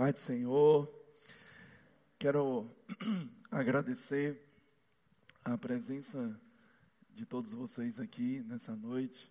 [0.00, 0.90] Pai do Senhor,
[2.18, 2.66] quero
[3.52, 4.42] agradecer
[5.44, 6.40] a presença
[7.10, 9.30] de todos vocês aqui nessa noite.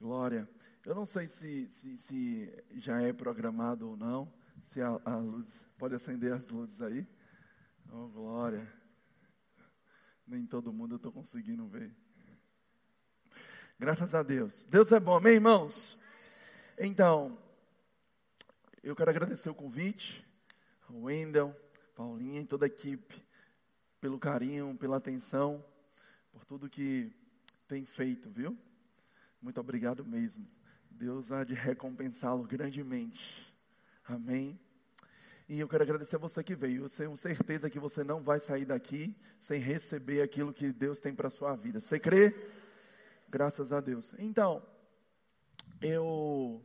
[0.00, 0.50] Glória.
[0.84, 4.28] Eu não sei se, se, se já é programado ou não,
[4.60, 7.06] se a, a, luz, pode acender as luzes aí.
[7.88, 8.68] Oh, glória.
[10.26, 11.94] Nem todo mundo eu estou conseguindo ver.
[13.78, 14.64] Graças a Deus.
[14.64, 16.00] Deus é bom, amém, irmãos?
[16.76, 17.38] Então,
[18.82, 20.26] eu quero agradecer o convite,
[20.88, 21.54] ao Wendel,
[21.94, 23.24] Paulinha e toda a equipe,
[24.00, 25.64] pelo carinho, pela atenção,
[26.32, 27.12] por tudo que
[27.68, 28.58] tem feito, viu?
[29.40, 30.46] Muito obrigado mesmo.
[30.90, 33.54] Deus há de recompensá-lo grandemente.
[34.04, 34.58] Amém.
[35.48, 36.84] E eu quero agradecer a você que veio.
[36.84, 41.14] Eu tenho certeza que você não vai sair daqui sem receber aquilo que Deus tem
[41.14, 41.80] para a sua vida.
[41.80, 42.34] Você crê?
[43.28, 44.14] Graças a Deus.
[44.18, 44.64] Então,
[45.80, 46.64] eu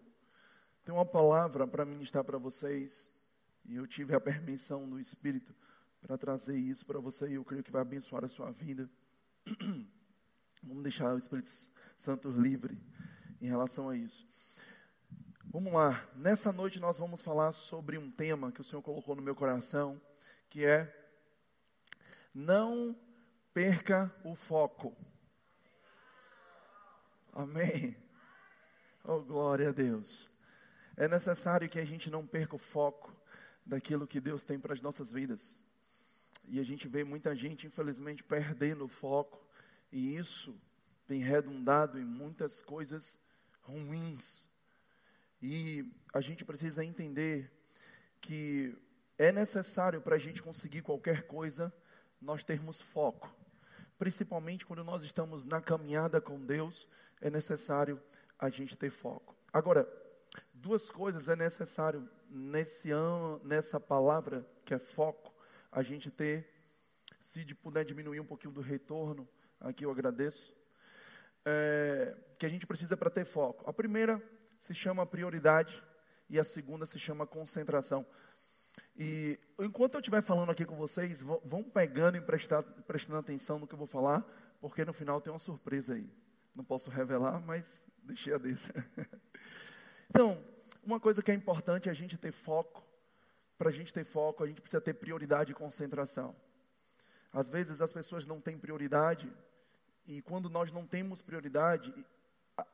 [0.88, 3.20] tenho uma palavra para ministrar para vocês.
[3.66, 5.54] E eu tive a permissão do Espírito
[6.02, 7.28] para trazer isso para você.
[7.28, 8.90] E eu creio que vai abençoar a sua vida.
[10.64, 11.50] Vamos deixar o Espírito
[11.98, 12.82] Santo livre
[13.42, 14.26] em relação a isso.
[15.48, 16.08] Vamos lá.
[16.16, 20.02] Nessa noite nós vamos falar sobre um tema que o Senhor colocou no meu coração,
[20.50, 21.10] que é
[22.34, 22.98] não
[23.54, 24.96] perca o foco.
[27.34, 27.98] Amém.
[29.04, 30.30] Oh, glória a Deus.
[30.98, 33.16] É necessário que a gente não perca o foco
[33.64, 35.60] daquilo que Deus tem para as nossas vidas.
[36.48, 39.46] E a gente vê muita gente, infelizmente, perdendo o foco,
[39.92, 40.60] e isso
[41.06, 43.20] tem redundado em muitas coisas
[43.62, 44.50] ruins.
[45.40, 47.52] E a gente precisa entender
[48.20, 48.76] que
[49.20, 51.72] é necessário para a gente conseguir qualquer coisa,
[52.20, 53.32] nós termos foco.
[54.00, 56.88] Principalmente quando nós estamos na caminhada com Deus,
[57.22, 58.02] é necessário
[58.40, 59.36] a gente ter foco.
[59.54, 59.88] Agora,
[60.62, 65.34] duas coisas é necessário nesse ano, nessa palavra que é foco,
[65.72, 66.48] a gente ter,
[67.22, 69.28] se puder diminuir um pouquinho do retorno,
[69.60, 70.58] aqui eu agradeço,
[71.46, 73.70] é, que a gente precisa para ter foco.
[73.70, 74.22] A primeira
[74.58, 75.82] se chama prioridade
[76.30, 78.06] e a segunda se chama concentração.
[78.96, 83.68] E enquanto eu estiver falando aqui com vocês, vão pegando e prestar, prestando atenção no
[83.68, 84.26] que eu vou falar,
[84.60, 86.10] porque no final tem uma surpresa aí.
[86.56, 88.70] Não posso revelar, mas deixei a desse.
[90.10, 90.44] então,
[90.84, 92.86] uma coisa que é importante é a gente ter foco.
[93.58, 96.36] Para a gente ter foco, a gente precisa ter prioridade e concentração.
[97.34, 99.32] Às vezes as pessoas não têm prioridade,
[100.08, 101.94] e quando nós não temos prioridade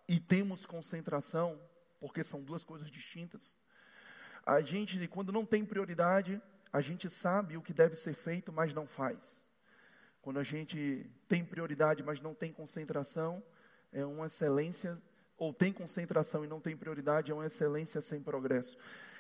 [0.08, 1.60] e, temos concentração,
[2.00, 3.58] porque são duas coisas distintas,
[4.46, 6.40] a gente, quando não tem prioridade,
[6.72, 9.48] a gente sabe o que deve ser feito, mas não faz.
[10.22, 13.44] Quando a gente tem prioridade, mas não tem concentração,
[13.92, 15.02] é uma excelência
[15.44, 18.78] ou tem concentração e não tem prioridade, é uma excelência sem progresso.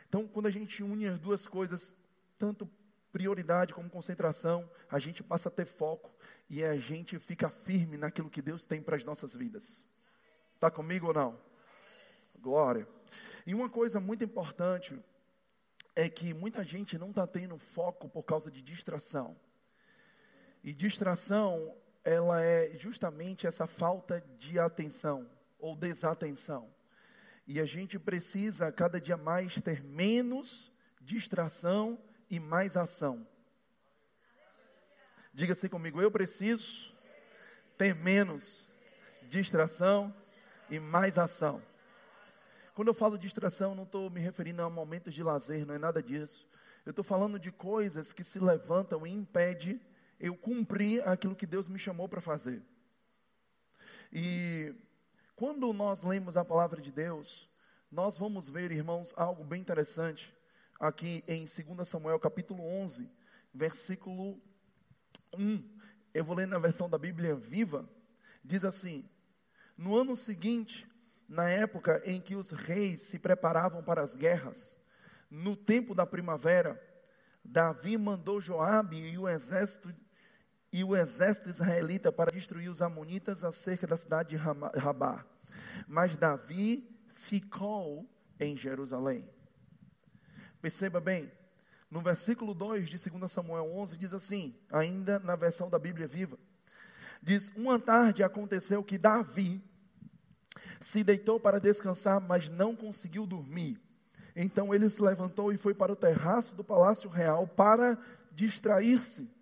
[0.07, 1.91] Então, quando a gente une as duas coisas,
[2.37, 2.69] tanto
[3.11, 6.15] prioridade como concentração, a gente passa a ter foco
[6.49, 9.85] e a gente fica firme naquilo que Deus tem para as nossas vidas.
[10.55, 11.37] Está comigo ou não?
[12.39, 12.87] Glória.
[13.45, 14.97] E uma coisa muito importante
[15.93, 19.37] é que muita gente não está tendo foco por causa de distração.
[20.63, 25.29] E distração, ela é justamente essa falta de atenção
[25.63, 26.69] ou desatenção.
[27.47, 31.97] E a gente precisa cada dia mais ter menos distração
[32.29, 33.25] e mais ação.
[35.33, 36.93] Diga assim comigo, eu preciso
[37.77, 38.69] ter menos
[39.29, 40.13] distração
[40.69, 41.63] e mais ação.
[42.75, 46.03] Quando eu falo distração, não estou me referindo a momentos de lazer, não é nada
[46.03, 46.45] disso.
[46.85, 49.79] Eu estou falando de coisas que se levantam e impedem
[50.19, 52.61] eu cumprir aquilo que Deus me chamou para fazer.
[54.11, 54.75] E
[55.35, 57.49] quando nós lemos a palavra de Deus,
[57.91, 60.33] nós vamos ver, irmãos, algo bem interessante
[60.79, 63.09] aqui em 2 Samuel capítulo 11,
[63.53, 64.39] versículo
[65.35, 65.77] 1.
[66.13, 67.89] Eu vou ler na versão da Bíblia Viva.
[68.43, 69.09] Diz assim:
[69.75, 70.87] No ano seguinte,
[71.27, 74.77] na época em que os reis se preparavam para as guerras,
[75.31, 76.79] no tempo da primavera,
[77.43, 79.93] Davi mandou Joabe e o exército
[80.73, 85.23] e o exército israelita para destruir os amonitas acerca da cidade de Rabá.
[85.87, 88.09] Mas Davi ficou
[88.39, 89.29] em Jerusalém.
[90.59, 91.31] Perceba bem,
[91.91, 96.39] no versículo 2 de 2 Samuel 11 diz assim, ainda na versão da Bíblia Viva:
[97.21, 99.63] Diz: Uma tarde aconteceu que Davi
[100.81, 103.79] se deitou para descansar, mas não conseguiu dormir.
[104.35, 107.95] Então ele se levantou e foi para o terraço do palácio real para
[108.31, 109.32] distrair-se.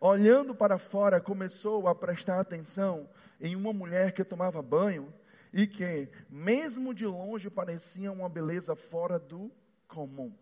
[0.00, 3.08] Olhando para fora, começou a prestar atenção
[3.40, 5.12] em uma mulher que tomava banho
[5.52, 9.50] e que, mesmo de longe, parecia uma beleza fora do
[9.88, 10.36] comum.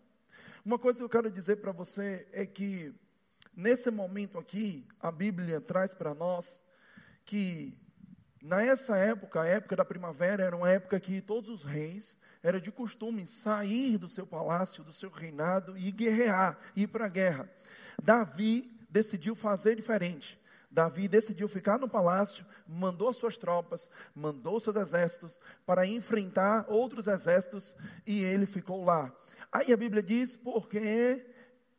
[0.65, 2.93] Uma coisa que eu quero dizer para você é que,
[3.55, 6.65] nesse momento aqui, a Bíblia traz para nós
[7.25, 7.79] que,
[8.43, 12.73] nessa época, a época da primavera, era uma época que todos os reis era de
[12.73, 17.49] costume sair do seu palácio, do seu reinado e guerrear, ir para a guerra.
[18.03, 20.41] Davi decidiu fazer diferente.
[20.71, 27.75] Davi decidiu ficar no palácio, mandou suas tropas, mandou seus exércitos para enfrentar outros exércitos
[28.07, 29.13] e ele ficou lá.
[29.51, 31.27] Aí a Bíblia diz porque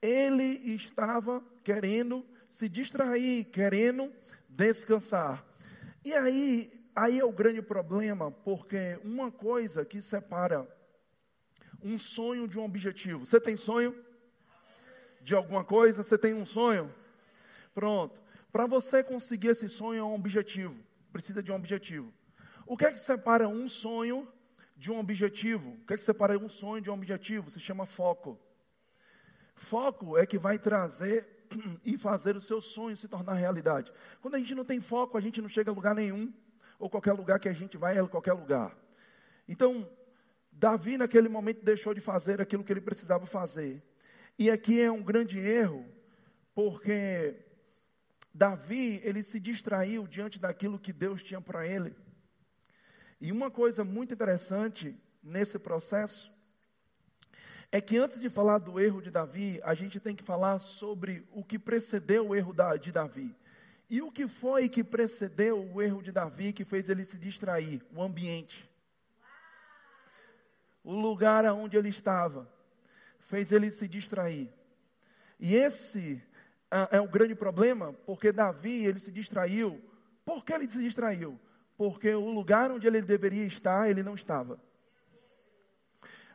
[0.01, 4.11] ele estava querendo se distrair, querendo
[4.50, 5.45] descansar.
[6.03, 10.68] E aí, aí é o grande problema, porque uma coisa que separa
[11.81, 13.25] um sonho de um objetivo.
[13.25, 13.95] Você tem sonho
[15.21, 16.03] de alguma coisa?
[16.03, 16.94] Você tem um sonho?
[17.75, 18.19] Pronto.
[18.51, 20.75] Para você conseguir esse sonho é um objetivo.
[21.12, 22.12] Precisa de um objetivo.
[22.66, 24.27] O que é que separa um sonho
[24.77, 25.72] de um objetivo?
[25.72, 27.51] O que é que separa um sonho de um objetivo?
[27.51, 28.39] Se chama foco.
[29.54, 31.48] Foco é que vai trazer
[31.86, 33.92] e fazer o seu sonho se tornar realidade.
[34.21, 36.33] Quando a gente não tem foco, a gente não chega a lugar nenhum,
[36.80, 38.75] ou qualquer lugar que a gente vai é qualquer lugar.
[39.48, 39.88] Então,
[40.51, 43.83] Davi naquele momento deixou de fazer aquilo que ele precisava fazer.
[44.39, 45.86] E aqui é um grande erro,
[46.54, 47.44] porque
[48.35, 51.95] Davi, ele se distraiu diante daquilo que Deus tinha para ele.
[53.21, 54.93] E uma coisa muito interessante
[55.23, 56.29] nesse processo
[57.71, 61.25] é que antes de falar do erro de Davi, a gente tem que falar sobre
[61.31, 63.33] o que precedeu o erro de Davi.
[63.89, 67.81] E o que foi que precedeu o erro de Davi que fez ele se distrair?
[67.95, 68.69] O ambiente.
[70.83, 72.51] O lugar onde ele estava
[73.17, 74.51] fez ele se distrair.
[75.39, 76.21] E esse
[76.91, 79.81] é o grande problema, porque Davi, ele se distraiu.
[80.25, 81.39] Por que ele se distraiu?
[81.77, 84.59] Porque o lugar onde ele deveria estar, ele não estava.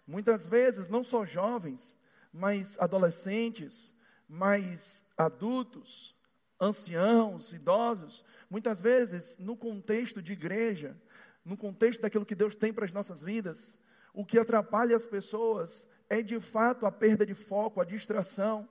[0.06, 1.97] Muitas vezes, não só jovens,
[2.32, 6.15] mas adolescentes, mas adultos,
[6.61, 10.97] anciãos, idosos, muitas vezes, no contexto de igreja,
[11.44, 13.79] no contexto daquilo que Deus tem para as nossas vidas,
[14.12, 18.69] o que atrapalha as pessoas é de fato a perda de foco, a distração,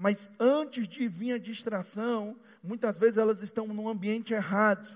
[0.00, 4.88] mas antes de vir a distração, muitas vezes elas estão num ambiente errado,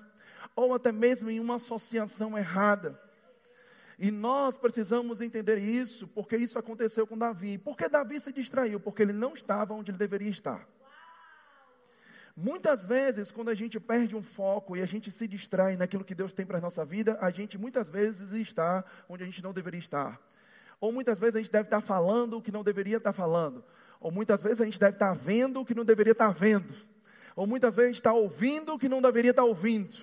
[0.56, 2.99] ou até mesmo em uma associação errada.
[3.99, 7.59] E nós precisamos entender isso, porque isso aconteceu com Davi.
[7.59, 8.81] Por que Davi se distraiu?
[8.81, 10.67] Porque ele não estava onde ele deveria estar.
[12.35, 16.15] Muitas vezes, quando a gente perde um foco e a gente se distrai naquilo que
[16.15, 19.53] Deus tem para a nossa vida, a gente muitas vezes está onde a gente não
[19.53, 20.19] deveria estar.
[20.81, 23.62] Ou muitas vezes a gente deve estar falando o que não deveria estar falando.
[24.05, 26.75] Ou muitas vezes a gente deve estar vendo o que não deveria estar vendo.
[27.35, 29.97] Ou muitas vezes a gente está ouvindo o que não deveria estar ouvindo.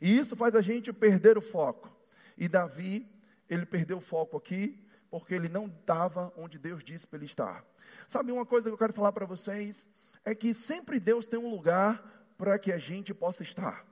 [0.00, 1.94] E isso faz a gente perder o foco.
[2.34, 3.06] E Davi,
[3.46, 7.62] ele perdeu o foco aqui, porque ele não estava onde Deus disse para ele estar.
[8.08, 9.88] Sabe uma coisa que eu quero falar para vocês?
[10.24, 13.84] É que sempre Deus tem um lugar para que a gente possa estar.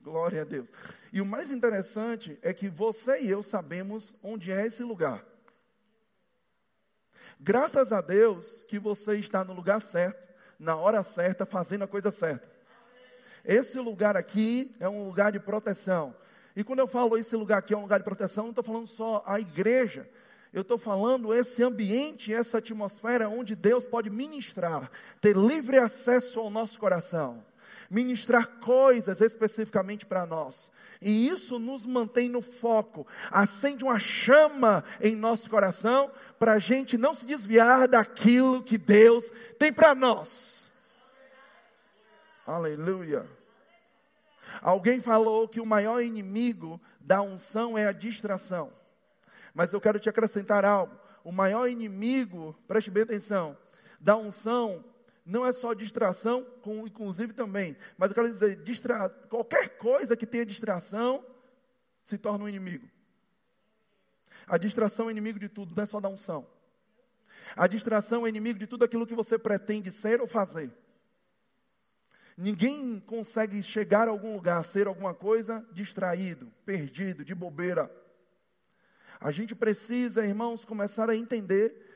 [0.00, 0.72] Glória a Deus.
[1.12, 5.24] E o mais interessante é que você e eu sabemos onde é esse lugar.
[7.40, 12.10] Graças a Deus que você está no lugar certo, na hora certa, fazendo a coisa
[12.10, 12.48] certa.
[13.44, 16.14] Esse lugar aqui é um lugar de proteção.
[16.56, 18.86] E quando eu falo esse lugar aqui é um lugar de proteção, não estou falando
[18.86, 20.08] só a igreja.
[20.52, 24.90] Eu estou falando esse ambiente, essa atmosfera onde Deus pode ministrar,
[25.20, 27.44] ter livre acesso ao nosso coração,
[27.90, 30.72] ministrar coisas especificamente para nós.
[31.00, 36.98] E isso nos mantém no foco, acende uma chama em nosso coração, para a gente
[36.98, 40.72] não se desviar daquilo que Deus tem para nós.
[42.46, 43.26] Aleluia.
[44.60, 48.72] Alguém falou que o maior inimigo da unção é a distração.
[49.54, 50.98] Mas eu quero te acrescentar algo.
[51.22, 53.56] O maior inimigo, preste bem atenção,
[54.00, 54.84] da unção
[55.28, 60.26] não é só distração, com, inclusive também, mas eu quero dizer, distra, qualquer coisa que
[60.26, 61.22] tenha distração
[62.02, 62.88] se torna um inimigo.
[64.46, 66.48] A distração é inimigo de tudo, não é só da unção.
[67.54, 70.72] A distração é inimigo de tudo aquilo que você pretende ser ou fazer.
[72.34, 77.94] Ninguém consegue chegar a algum lugar, ser alguma coisa distraído, perdido, de bobeira.
[79.20, 81.87] A gente precisa, irmãos, começar a entender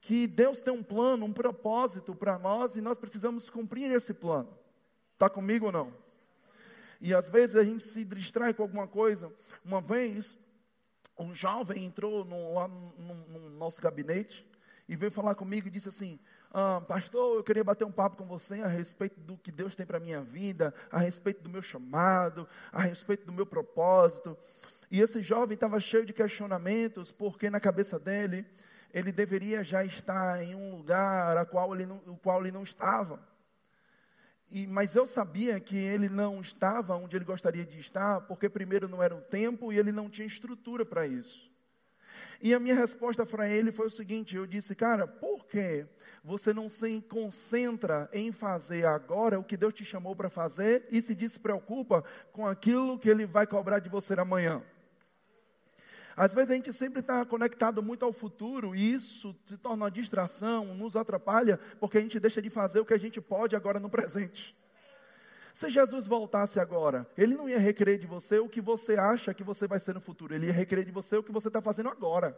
[0.00, 4.56] que Deus tem um plano, um propósito para nós e nós precisamos cumprir esse plano.
[5.14, 5.92] Está comigo ou não?
[7.00, 9.32] E às vezes a gente se distrai com alguma coisa.
[9.64, 10.38] Uma vez,
[11.18, 14.46] um jovem entrou no, lá no, no, nosso gabinete
[14.88, 16.18] e veio falar comigo e disse assim:
[16.52, 19.86] ah, Pastor, eu queria bater um papo com você a respeito do que Deus tem
[19.86, 24.36] para a minha vida, a respeito do meu chamado, a respeito do meu propósito.
[24.90, 28.46] E esse jovem estava cheio de questionamentos, porque na cabeça dele,
[28.92, 32.62] ele deveria já estar em um lugar a qual ele não, o qual ele não
[32.62, 33.20] estava.
[34.50, 38.88] E, mas eu sabia que ele não estava onde ele gostaria de estar, porque primeiro
[38.88, 41.48] não era o tempo e ele não tinha estrutura para isso.
[42.40, 45.86] E a minha resposta para ele foi o seguinte: eu disse, cara, por que
[46.24, 51.02] você não se concentra em fazer agora o que Deus te chamou para fazer e
[51.02, 52.02] se despreocupa
[52.32, 54.62] com aquilo que Ele vai cobrar de você amanhã?
[56.18, 59.90] Às vezes a gente sempre está conectado muito ao futuro e isso se torna uma
[59.90, 63.78] distração, nos atrapalha, porque a gente deixa de fazer o que a gente pode agora
[63.78, 64.58] no presente.
[65.54, 69.44] Se Jesus voltasse agora, ele não ia requerer de você o que você acha que
[69.44, 71.88] você vai ser no futuro, ele ia requerer de você o que você está fazendo
[71.88, 72.36] agora.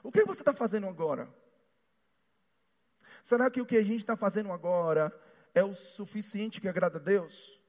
[0.00, 1.28] O que você está fazendo agora?
[3.24, 5.12] Será que o que a gente está fazendo agora
[5.52, 7.60] é o suficiente que agrada a Deus?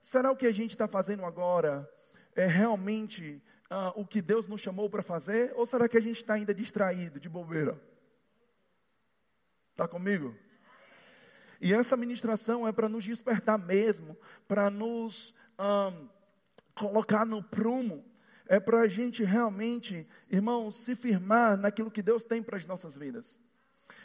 [0.00, 1.88] Será o que a gente está fazendo agora
[2.34, 3.40] é realmente
[3.72, 5.50] ah, o que Deus nos chamou para fazer?
[5.56, 7.80] Ou será que a gente está ainda distraído, de bobeira?
[9.70, 10.36] Está comigo?
[11.58, 14.14] E essa ministração é para nos despertar mesmo,
[14.46, 15.90] para nos ah,
[16.74, 18.04] colocar no prumo,
[18.46, 22.94] é para a gente realmente, irmãos, se firmar naquilo que Deus tem para as nossas
[22.94, 23.40] vidas.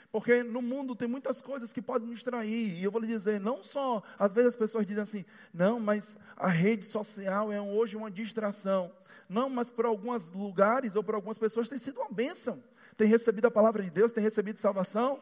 [0.09, 2.79] Porque no mundo tem muitas coisas que podem nos distrair.
[2.79, 6.15] E eu vou lhe dizer, não só, às vezes as pessoas dizem assim, não, mas
[6.37, 8.89] a rede social é hoje uma distração.
[9.29, 12.63] Não, mas por alguns lugares ou por algumas pessoas tem sido uma bênção.
[12.95, 15.21] Tem recebido a palavra de Deus, tem recebido salvação.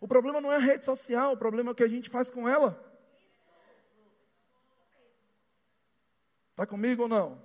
[0.00, 2.30] O problema não é a rede social, o problema é o que a gente faz
[2.30, 2.92] com ela.
[6.50, 7.42] Está comigo ou não?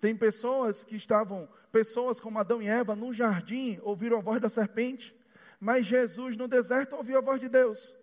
[0.00, 4.48] Tem pessoas que estavam, pessoas como Adão e Eva, no jardim, ouviram a voz da
[4.48, 5.14] serpente,
[5.60, 7.94] mas Jesus no deserto ouviu a voz de Deus.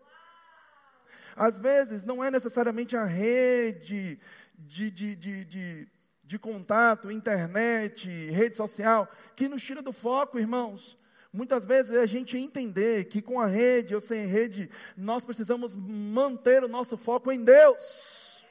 [1.36, 4.20] Às vezes não é necessariamente a rede
[4.58, 5.88] de, de, de, de
[6.26, 10.98] de contato, internet, rede social, que nos tira do foco, irmãos.
[11.32, 15.76] Muitas vezes é a gente entender que com a rede ou sem rede, nós precisamos
[15.76, 18.44] manter o nosso foco em Deus.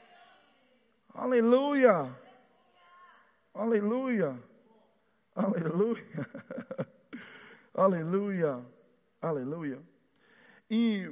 [1.12, 2.14] Aleluia!
[3.52, 4.38] Aleluia!
[5.34, 6.30] Aleluia!
[7.74, 8.64] Aleluia!
[9.20, 9.82] Aleluia!
[10.70, 11.10] E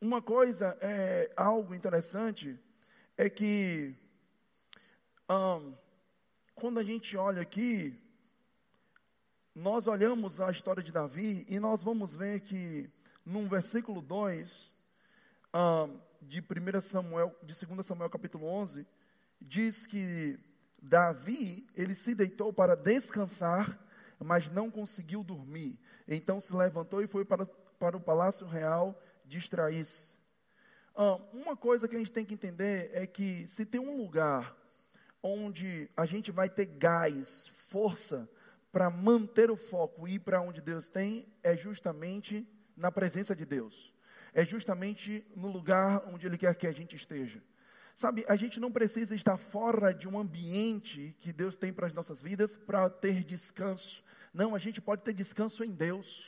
[0.00, 2.58] uma coisa é algo interessante
[3.16, 3.96] é que
[6.54, 7.98] quando a gente olha aqui,
[9.54, 12.90] nós olhamos a história de Davi e nós vamos ver que
[13.24, 14.72] num versículo 2
[15.54, 18.86] um, de 1 Samuel, de 2 Samuel capítulo 11,
[19.40, 20.38] diz que
[20.82, 23.78] Davi, ele se deitou para descansar,
[24.18, 25.78] mas não conseguiu dormir.
[26.06, 27.46] Então se levantou e foi para,
[27.78, 30.12] para o palácio real distrair-se.
[30.96, 34.61] Um, uma coisa que a gente tem que entender é que se tem um lugar
[35.22, 38.28] onde a gente vai ter gás, força
[38.72, 43.44] para manter o foco e ir para onde Deus tem, é justamente na presença de
[43.44, 43.94] Deus.
[44.34, 47.42] É justamente no lugar onde Ele quer que a gente esteja.
[47.94, 51.92] Sabe, a gente não precisa estar fora de um ambiente que Deus tem para as
[51.92, 54.02] nossas vidas para ter descanso.
[54.32, 56.26] Não, a gente pode ter descanso em Deus.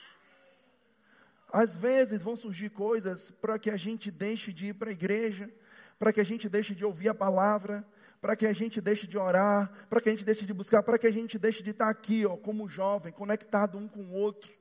[1.51, 5.49] Às vezes vão surgir coisas para que a gente deixe de ir para a igreja,
[5.97, 7.83] para que a gente deixe de ouvir a palavra,
[8.25, 10.97] para que a gente deixe de orar, para que a gente deixe de buscar, para
[10.97, 14.51] que a gente deixe de estar aqui, ó, como jovem, conectado um com o outro.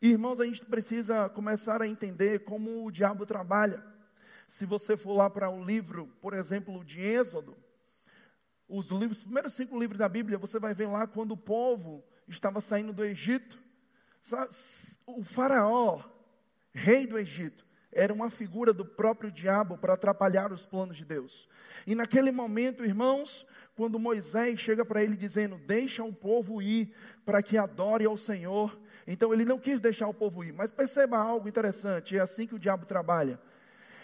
[0.00, 3.84] Irmãos, a gente precisa começar a entender como o diabo trabalha.
[4.48, 7.54] Se você for lá para o livro, por exemplo, de Êxodo,
[8.66, 12.02] os, livros, os primeiros cinco livros da Bíblia, você vai ver lá quando o povo
[12.26, 13.58] estava saindo do Egito.
[15.06, 16.02] O faraó,
[16.72, 17.65] rei do Egito,
[17.96, 21.48] era uma figura do próprio diabo para atrapalhar os planos de Deus.
[21.86, 27.42] E naquele momento, irmãos, quando Moisés chega para ele dizendo: Deixa o povo ir para
[27.42, 28.78] que adore ao Senhor.
[29.06, 30.52] Então ele não quis deixar o povo ir.
[30.52, 33.40] Mas perceba algo interessante: é assim que o diabo trabalha.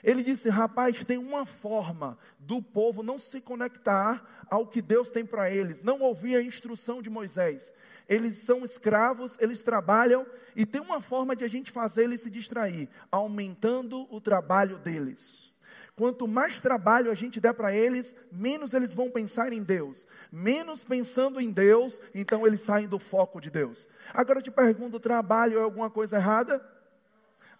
[0.02, 5.24] Ele disse: Rapaz, tem uma forma do povo não se conectar ao que Deus tem
[5.24, 7.72] para eles, não ouvir a instrução de Moisés
[8.12, 12.30] eles são escravos, eles trabalham, e tem uma forma de a gente fazer eles se
[12.30, 15.50] distrair, aumentando o trabalho deles.
[15.96, 20.06] Quanto mais trabalho a gente der para eles, menos eles vão pensar em Deus.
[20.30, 23.86] Menos pensando em Deus, então eles saem do foco de Deus.
[24.12, 26.64] Agora eu te pergunto: trabalho é alguma coisa errada?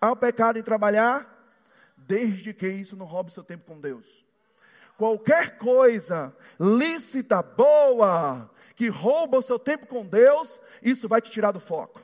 [0.01, 1.29] Há o pecado em trabalhar?
[1.97, 4.25] Desde que isso não roube seu tempo com Deus.
[4.97, 11.53] Qualquer coisa lícita, boa, que rouba o seu tempo com Deus, isso vai te tirar
[11.53, 12.01] do foco.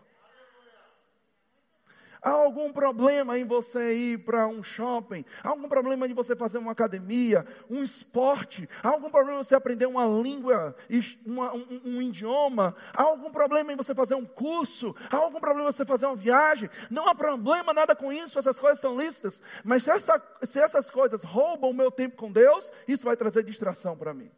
[2.20, 5.24] Há algum problema em você ir para um shopping?
[5.42, 8.68] Há algum problema em você fazer uma academia, um esporte?
[8.82, 10.74] Há algum problema em você aprender uma língua,
[11.24, 12.74] uma, um, um, idioma?
[12.92, 14.96] Há algum problema em você fazer um curso?
[15.10, 16.68] Há algum problema em você fazer uma viagem?
[16.90, 19.40] Não há problema nada com isso, essas coisas são listas.
[19.62, 23.44] Mas se, essa, se essas coisas roubam o meu tempo com Deus, isso vai trazer
[23.44, 24.30] distração para mim.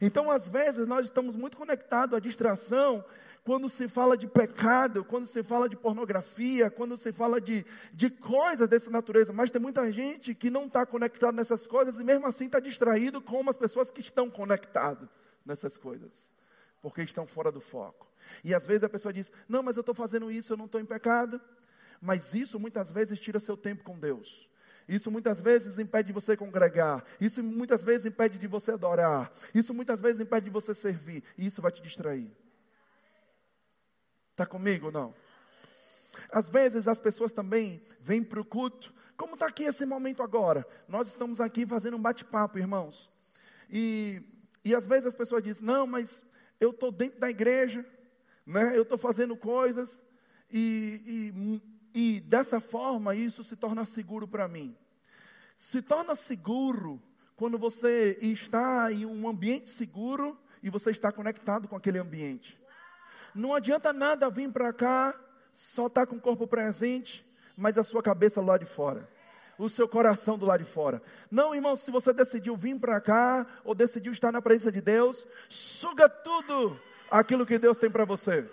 [0.00, 3.04] Então, às vezes, nós estamos muito conectados à distração
[3.44, 8.10] quando se fala de pecado, quando se fala de pornografia, quando se fala de, de
[8.10, 12.26] coisas dessa natureza, mas tem muita gente que não está conectado nessas coisas e mesmo
[12.26, 15.08] assim está distraído com as pessoas que estão conectadas
[15.44, 16.32] nessas coisas,
[16.82, 18.08] porque estão fora do foco.
[18.42, 20.80] E às vezes a pessoa diz: Não, mas eu estou fazendo isso, eu não estou
[20.80, 21.40] em pecado.
[22.00, 24.50] Mas isso muitas vezes tira seu tempo com Deus.
[24.88, 27.04] Isso muitas vezes impede de você congregar.
[27.20, 29.32] Isso muitas vezes impede de você adorar.
[29.54, 31.24] Isso muitas vezes impede de você servir.
[31.36, 32.30] E isso vai te distrair.
[34.30, 35.14] Está comigo ou não?
[36.30, 40.66] Às vezes as pessoas também vêm para o culto, como está aqui esse momento agora.
[40.88, 43.10] Nós estamos aqui fazendo um bate-papo, irmãos.
[43.70, 44.22] E,
[44.64, 46.26] e às vezes as pessoas dizem, não, mas
[46.60, 47.84] eu estou dentro da igreja,
[48.46, 48.76] né?
[48.76, 50.00] eu estou fazendo coisas,
[50.50, 54.76] e, e, e dessa forma isso se torna seguro para mim.
[55.56, 57.02] Se torna seguro
[57.34, 62.60] quando você está em um ambiente seguro e você está conectado com aquele ambiente.
[63.34, 65.18] Não adianta nada vir para cá,
[65.54, 67.24] só estar tá com o corpo presente,
[67.56, 69.08] mas a sua cabeça lá de fora.
[69.58, 71.00] O seu coração do lado de fora.
[71.30, 75.26] Não, irmão, se você decidiu vir para cá, ou decidiu estar na presença de Deus,
[75.48, 76.78] suga tudo
[77.10, 78.46] aquilo que Deus tem para você.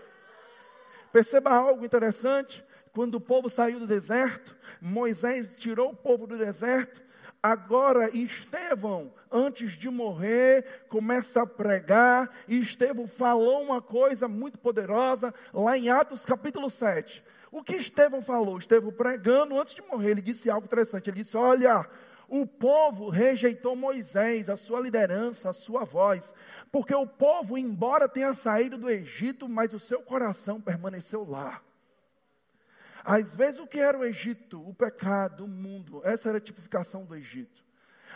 [1.12, 2.64] Perceba algo interessante.
[2.94, 7.02] Quando o povo saiu do deserto, Moisés tirou o povo do deserto
[7.46, 15.34] Agora, Estevão, antes de morrer, começa a pregar, e Estevão falou uma coisa muito poderosa,
[15.54, 17.22] lá em Atos capítulo 7.
[17.52, 18.58] O que Estevão falou?
[18.58, 21.10] Estevão pregando, antes de morrer, ele disse algo interessante.
[21.10, 21.86] Ele disse: Olha,
[22.30, 26.34] o povo rejeitou Moisés, a sua liderança, a sua voz,
[26.72, 31.62] porque o povo, embora tenha saído do Egito, mas o seu coração permaneceu lá.
[33.04, 34.66] Às vezes, o que era o Egito?
[34.68, 36.02] O pecado, o mundo.
[36.06, 37.64] Essa era a tipificação do Egito.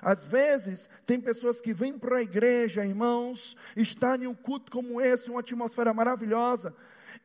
[0.01, 5.01] Às vezes, tem pessoas que vêm para a igreja, irmãos, estar em um culto como
[5.01, 6.75] esse, uma atmosfera maravilhosa,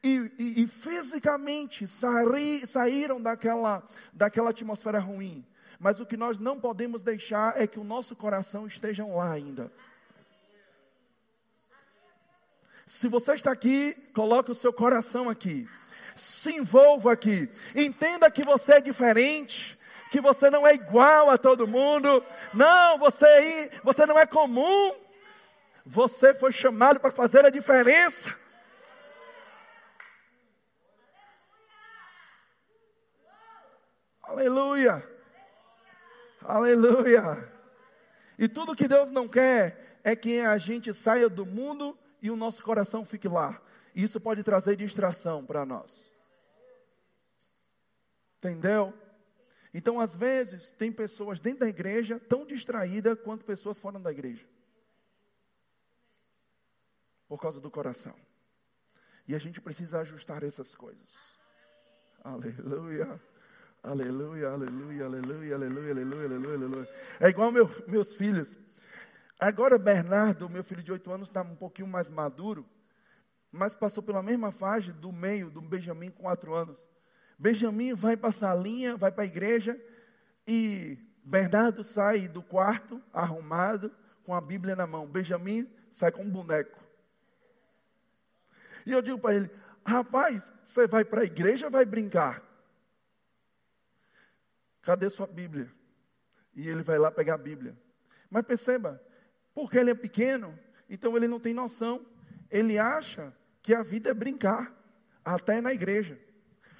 [0.02, 5.46] e, e, e fisicamente saí, saíram daquela, daquela atmosfera ruim.
[5.78, 9.70] Mas o que nós não podemos deixar é que o nosso coração esteja lá ainda.
[12.86, 15.68] Se você está aqui, coloque o seu coração aqui
[16.14, 17.50] se envolva aqui.
[17.74, 19.78] Entenda que você é diferente,
[20.10, 22.24] que você não é igual a todo mundo.
[22.52, 24.94] Não, você, você não é comum.
[25.84, 28.34] Você foi chamado para fazer a diferença.
[34.22, 35.06] Aleluia.
[36.42, 37.52] Aleluia.
[38.38, 42.36] E tudo que Deus não quer é que a gente saia do mundo e o
[42.36, 43.60] nosso coração fique lá.
[43.94, 46.12] Isso pode trazer distração para nós.
[48.38, 48.92] Entendeu?
[49.74, 54.44] Então, às vezes, tem pessoas dentro da igreja tão distraídas quanto pessoas fora da igreja.
[57.28, 58.14] Por causa do coração.
[59.26, 61.16] E a gente precisa ajustar essas coisas.
[62.22, 63.20] Aleluia.
[63.82, 66.88] Aleluia, aleluia, aleluia, aleluia, aleluia, aleluia, aleluia.
[67.18, 68.56] É igual meu, meus filhos.
[69.40, 72.64] Agora, Bernardo, meu filho de oito anos, está um pouquinho mais maduro
[73.52, 76.88] mas passou pela mesma fase do meio do Benjamin com quatro anos.
[77.38, 79.78] Benjamin vai para a salinha, vai para a igreja
[80.46, 85.06] e Bernardo sai do quarto arrumado com a Bíblia na mão.
[85.06, 86.80] Benjamin sai com um boneco.
[88.86, 89.50] E eu digo para ele:
[89.84, 92.42] rapaz, você vai para a igreja ou vai brincar?
[94.80, 95.70] Cadê sua Bíblia?
[96.54, 97.76] E ele vai lá pegar a Bíblia.
[98.30, 99.00] Mas perceba,
[99.54, 102.04] porque ele é pequeno, então ele não tem noção.
[102.50, 104.72] Ele acha que a vida é brincar,
[105.24, 106.18] até na igreja.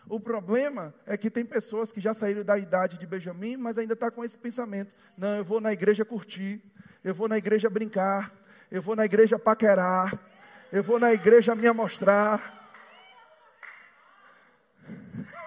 [0.09, 3.95] O problema é que tem pessoas que já saíram da idade de Benjamin, mas ainda
[3.95, 6.61] está com esse pensamento: não, eu vou na igreja curtir,
[7.05, 8.35] eu vou na igreja brincar,
[8.71, 10.13] eu vou na igreja paquerar,
[10.73, 12.61] eu vou na igreja me amostrar.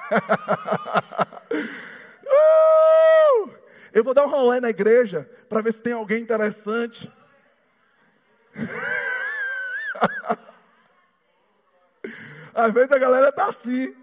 [2.26, 3.50] uh!
[3.92, 7.12] Eu vou dar um rolê na igreja para ver se tem alguém interessante.
[12.56, 13.94] Às vezes a galera tá assim.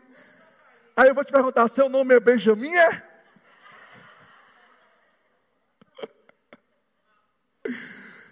[0.95, 2.77] Aí eu vou te perguntar: seu nome é Benjamin?
[2.77, 3.03] É?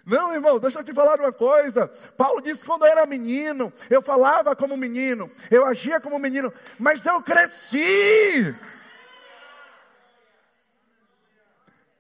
[0.05, 1.89] Não, irmão, deixa eu te falar uma coisa.
[2.19, 7.07] Paulo disse: quando eu era menino, eu falava como menino, eu agia como menino, mas
[7.07, 8.55] eu cresci.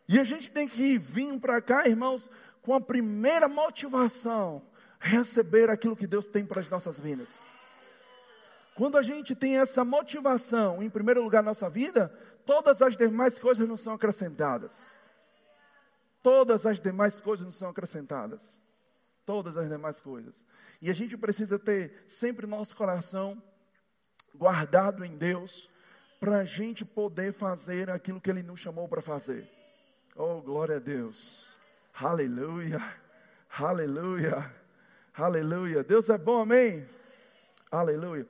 [0.06, 2.30] E a gente tem que vir para cá, irmãos,
[2.60, 4.62] com a primeira motivação:
[4.98, 7.48] receber aquilo que Deus tem para as nossas vidas.
[8.80, 12.08] Quando a gente tem essa motivação, em primeiro lugar na nossa vida,
[12.46, 14.86] todas as demais coisas não são acrescentadas.
[16.22, 18.62] Todas as demais coisas não são acrescentadas.
[19.26, 20.46] Todas as demais coisas.
[20.80, 23.42] E a gente precisa ter sempre nosso coração
[24.34, 25.68] guardado em Deus,
[26.18, 29.46] para a gente poder fazer aquilo que Ele nos chamou para fazer.
[30.16, 31.54] Oh, glória a Deus.
[31.92, 32.80] Aleluia.
[33.58, 34.50] Aleluia.
[35.12, 35.84] Aleluia.
[35.84, 36.88] Deus é bom, amém?
[37.70, 38.26] Aleluia.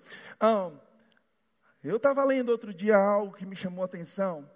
[1.83, 4.49] Eu estava lendo outro dia algo que me chamou a atenção,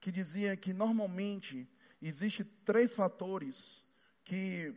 [0.00, 1.68] que dizia que normalmente
[2.00, 3.84] existe três fatores
[4.24, 4.74] que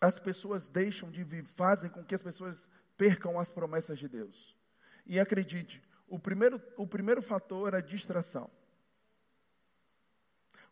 [0.00, 4.56] as pessoas deixam de viver, fazem com que as pessoas percam as promessas de Deus.
[5.04, 8.48] E acredite, o primeiro, o primeiro fator é a distração.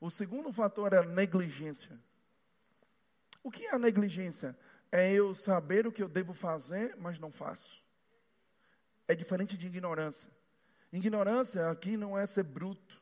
[0.00, 1.98] O segundo fator é a negligência.
[3.42, 4.56] O que é a negligência?
[4.92, 7.87] É eu saber o que eu devo fazer, mas não faço.
[9.08, 10.30] É diferente de ignorância.
[10.92, 13.00] Ignorância aqui não é ser bruto.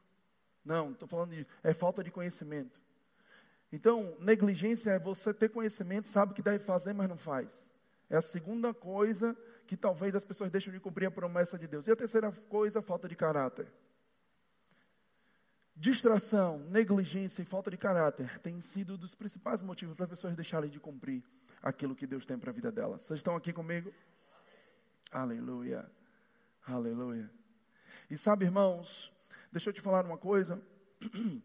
[0.65, 2.81] Não, estou falando de é falta de conhecimento.
[3.73, 7.71] Então, negligência é você ter conhecimento, sabe o que deve fazer, mas não faz.
[8.09, 11.87] É a segunda coisa que talvez as pessoas deixem de cumprir a promessa de Deus.
[11.87, 13.67] E a terceira coisa, falta de caráter.
[15.75, 20.71] Distração, negligência e falta de caráter têm sido dos principais motivos para as pessoas deixarem
[20.71, 21.23] de cumprir
[21.63, 23.03] aquilo que Deus tem para a vida delas.
[23.03, 23.93] Vocês estão aqui comigo?
[25.11, 25.96] Aleluia.
[26.67, 27.31] Aleluia.
[28.11, 29.13] E sabe, irmãos,
[29.53, 30.61] deixa eu te falar uma coisa.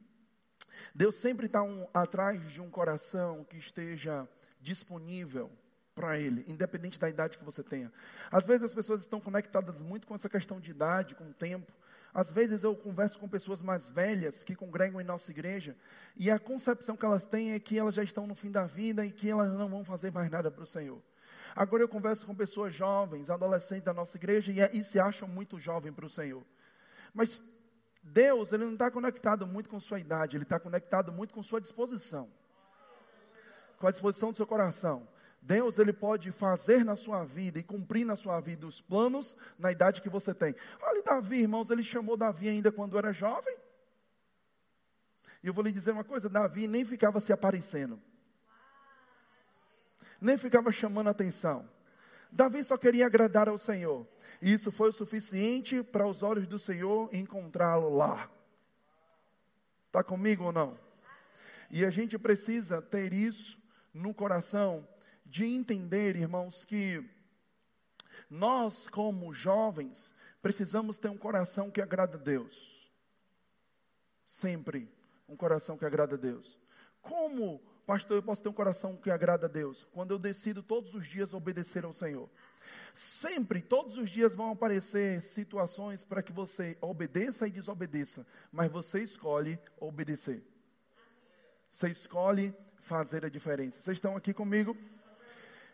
[0.95, 4.27] Deus sempre está um, atrás de um coração que esteja
[4.59, 5.51] disponível
[5.93, 7.93] para Ele, independente da idade que você tenha.
[8.31, 11.71] Às vezes as pessoas estão conectadas muito com essa questão de idade, com o tempo.
[12.11, 15.77] Às vezes eu converso com pessoas mais velhas que congregam em nossa igreja
[16.17, 19.05] e a concepção que elas têm é que elas já estão no fim da vida
[19.05, 20.99] e que elas não vão fazer mais nada para o Senhor.
[21.55, 25.59] Agora eu converso com pessoas jovens, adolescentes da nossa igreja e, e se acham muito
[25.59, 26.43] jovens para o Senhor.
[27.13, 27.43] Mas
[28.03, 31.61] Deus, Ele não está conectado muito com sua idade, Ele está conectado muito com sua
[31.61, 32.29] disposição.
[33.77, 35.07] Com a disposição do seu coração.
[35.41, 39.71] Deus ele pode fazer na sua vida e cumprir na sua vida os planos na
[39.71, 40.55] idade que você tem.
[40.79, 43.57] Olha Davi, irmãos, ele chamou Davi ainda quando era jovem.
[45.43, 47.99] E eu vou lhe dizer uma coisa, Davi nem ficava se aparecendo.
[50.21, 51.67] Nem ficava chamando atenção.
[52.31, 54.07] Davi só queria agradar ao Senhor.
[54.41, 58.29] E isso foi o suficiente para os olhos do Senhor encontrá-lo lá.
[59.87, 60.79] Está comigo ou não?
[61.69, 63.61] E a gente precisa ter isso
[63.93, 64.87] no coração
[65.25, 67.03] de entender, irmãos, que
[68.29, 72.89] nós, como jovens, precisamos ter um coração que agrada a Deus.
[74.23, 74.89] Sempre
[75.27, 76.59] um coração que agrada a Deus.
[77.01, 79.83] Como, pastor, eu posso ter um coração que agrada a Deus?
[79.93, 82.29] Quando eu decido todos os dias obedecer ao Senhor.
[82.93, 89.01] Sempre, todos os dias vão aparecer situações para que você obedeça e desobedeça, mas você
[89.01, 90.43] escolhe obedecer.
[91.69, 93.81] Você escolhe fazer a diferença.
[93.81, 94.75] Vocês estão aqui comigo?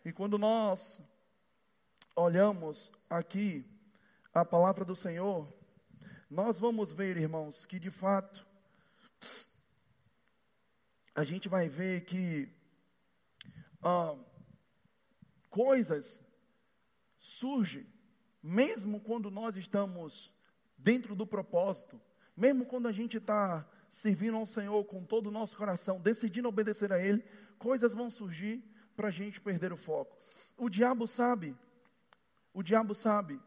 [0.05, 1.11] E quando nós
[2.15, 3.65] olhamos aqui
[4.33, 5.51] a palavra do Senhor,
[6.29, 8.46] nós vamos ver, irmãos, que de fato
[11.17, 12.47] a gente vai ver que
[13.81, 14.15] ah,
[15.49, 16.31] coisas
[17.17, 17.87] surgem,
[18.41, 20.37] mesmo quando nós estamos
[20.77, 21.99] dentro do propósito,
[22.35, 26.93] mesmo quando a gente está servindo ao Senhor com todo o nosso coração, decidindo obedecer
[26.93, 27.25] a Ele,
[27.57, 28.63] coisas vão surgir
[28.95, 30.15] para a gente perder o foco.
[30.55, 31.57] O diabo sabe,
[32.53, 33.41] o diabo sabe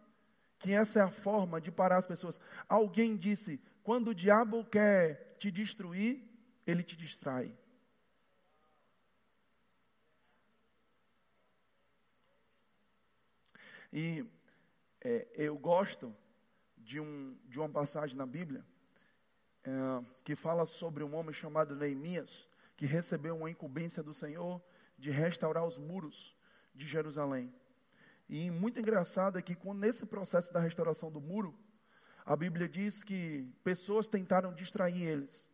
[0.59, 2.41] que essa é a forma de parar as pessoas.
[2.69, 6.29] Alguém disse: quando o diabo quer te destruir,
[6.67, 7.60] ele te distrai.
[13.93, 14.25] E
[15.01, 16.15] é, eu gosto
[16.77, 18.65] de, um, de uma passagem na Bíblia
[19.65, 19.71] é,
[20.25, 24.63] que fala sobre um homem chamado Neemias, que recebeu uma incumbência do Senhor
[24.99, 26.39] de restaurar os muros
[26.75, 27.53] de Jerusalém.
[28.29, 31.59] E muito engraçado é que nesse processo da restauração do muro,
[32.25, 35.51] a Bíblia diz que pessoas tentaram distrair eles.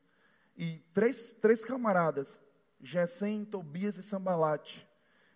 [0.56, 2.40] E três, três camaradas,
[2.80, 4.86] Gesem, Tobias e Sambalate,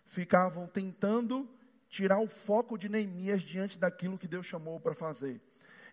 [0.05, 1.49] ficavam tentando
[1.91, 5.41] tirar o foco de Neemias diante daquilo que Deus chamou para fazer.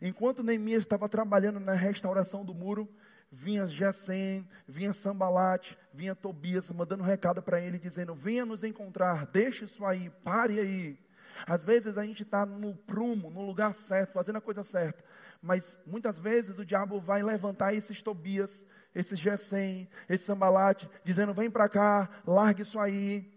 [0.00, 2.88] Enquanto Neemias estava trabalhando na restauração do muro,
[3.32, 9.26] vinha Gesem, vinha Sambalate, vinha Tobias, mandando um recado para ele, dizendo: Venha nos encontrar,
[9.26, 10.98] deixe isso aí, pare aí.
[11.44, 15.04] Às vezes a gente está no prumo, no lugar certo, fazendo a coisa certa,
[15.42, 21.50] mas muitas vezes o diabo vai levantar esses Tobias, esses Gesem, esse Sambalate, dizendo: Vem
[21.50, 23.36] para cá, largue isso aí.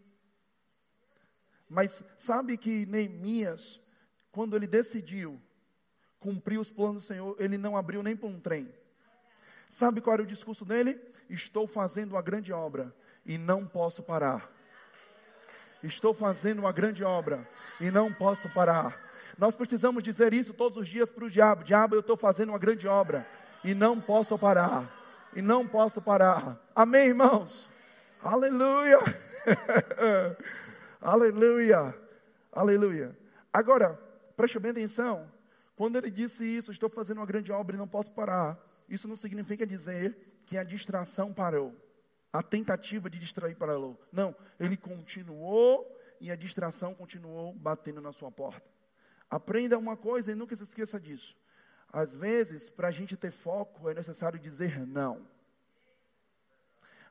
[1.71, 3.79] Mas sabe que Neemias,
[4.29, 5.41] quando ele decidiu
[6.19, 8.69] cumprir os planos do Senhor, ele não abriu nem para um trem.
[9.69, 10.99] Sabe qual era o discurso dele?
[11.29, 12.93] Estou fazendo uma grande obra
[13.25, 14.51] e não posso parar.
[15.81, 17.47] Estou fazendo uma grande obra
[17.79, 19.10] e não posso parar.
[19.38, 22.60] Nós precisamos dizer isso todos os dias para o diabo: Diabo, eu estou fazendo uma
[22.60, 23.25] grande obra
[23.63, 24.91] e não posso parar.
[25.34, 26.62] E não posso parar.
[26.75, 27.69] Amém, irmãos?
[28.21, 28.99] Aleluia!
[31.01, 31.97] Aleluia!
[32.51, 33.17] Aleluia!
[33.51, 33.95] Agora,
[34.37, 35.31] preste bem atenção.
[35.75, 38.55] Quando ele disse isso, estou fazendo uma grande obra e não posso parar.
[38.87, 41.75] Isso não significa dizer que a distração parou.
[42.31, 43.99] A tentativa de distrair parou.
[44.11, 48.69] Não, ele continuou e a distração continuou batendo na sua porta.
[49.27, 51.35] Aprenda uma coisa e nunca se esqueça disso.
[51.91, 55.27] Às vezes, para a gente ter foco, é necessário dizer não.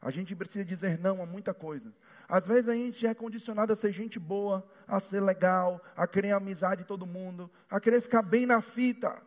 [0.00, 1.92] A gente precisa dizer não a muita coisa.
[2.30, 6.30] Às vezes a gente é condicionado a ser gente boa, a ser legal, a querer
[6.30, 9.20] amizade de todo mundo, a querer ficar bem na fita,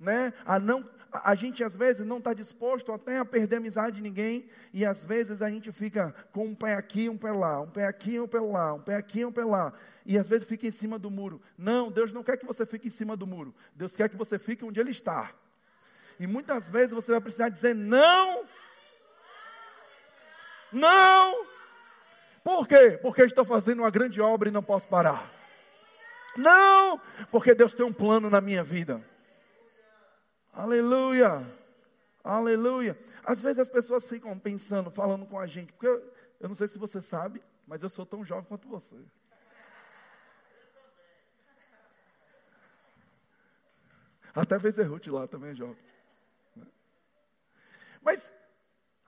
[0.00, 0.32] né?
[0.46, 4.02] A não a gente às vezes não está disposto até a perder a amizade de
[4.02, 7.70] ninguém, e às vezes a gente fica com um pé aqui, um pé lá, um
[7.70, 9.72] pé aqui, um pé lá, um pé aqui, um pé lá,
[10.04, 11.40] e às vezes fica em cima do muro.
[11.56, 14.38] Não, Deus não quer que você fique em cima do muro, Deus quer que você
[14.38, 15.34] fique onde Ele está.
[16.20, 18.44] E muitas vezes você vai precisar dizer não,
[20.70, 21.46] não,
[22.48, 22.98] por quê?
[23.02, 25.30] Porque estou fazendo uma grande obra e não posso parar.
[26.34, 26.98] Não,
[27.30, 29.04] porque Deus tem um plano na minha vida.
[30.50, 31.46] Aleluia.
[32.24, 32.98] Aleluia.
[33.22, 36.66] Às vezes as pessoas ficam pensando, falando com a gente, porque eu, eu não sei
[36.68, 38.96] se você sabe, mas eu sou tão jovem quanto você.
[44.34, 45.76] Até Vezerruth lá também é jovem.
[48.00, 48.32] Mas,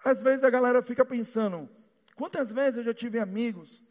[0.05, 1.71] às vezes a galera fica pensando,
[2.21, 3.83] quantas vezes eu já tive amigos,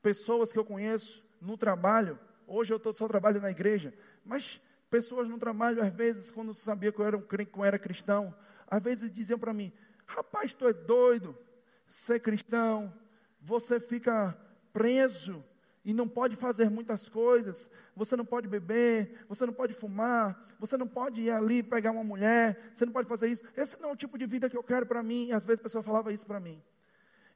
[0.00, 3.92] pessoas que eu conheço no trabalho, hoje eu só trabalho na igreja,
[4.24, 4.60] mas
[4.94, 8.32] Pessoas no trabalho, às vezes, quando sabia que eu era, que eu era cristão,
[8.64, 9.72] às vezes diziam para mim:
[10.06, 11.36] Rapaz, tu é doido,
[11.84, 12.94] ser cristão,
[13.40, 14.38] você fica
[14.72, 15.44] preso
[15.84, 17.72] e não pode fazer muitas coisas.
[17.96, 22.04] Você não pode beber, você não pode fumar, você não pode ir ali pegar uma
[22.04, 23.42] mulher, você não pode fazer isso.
[23.56, 25.26] Esse não é o tipo de vida que eu quero para mim.
[25.26, 26.62] E às vezes a pessoa falava isso para mim.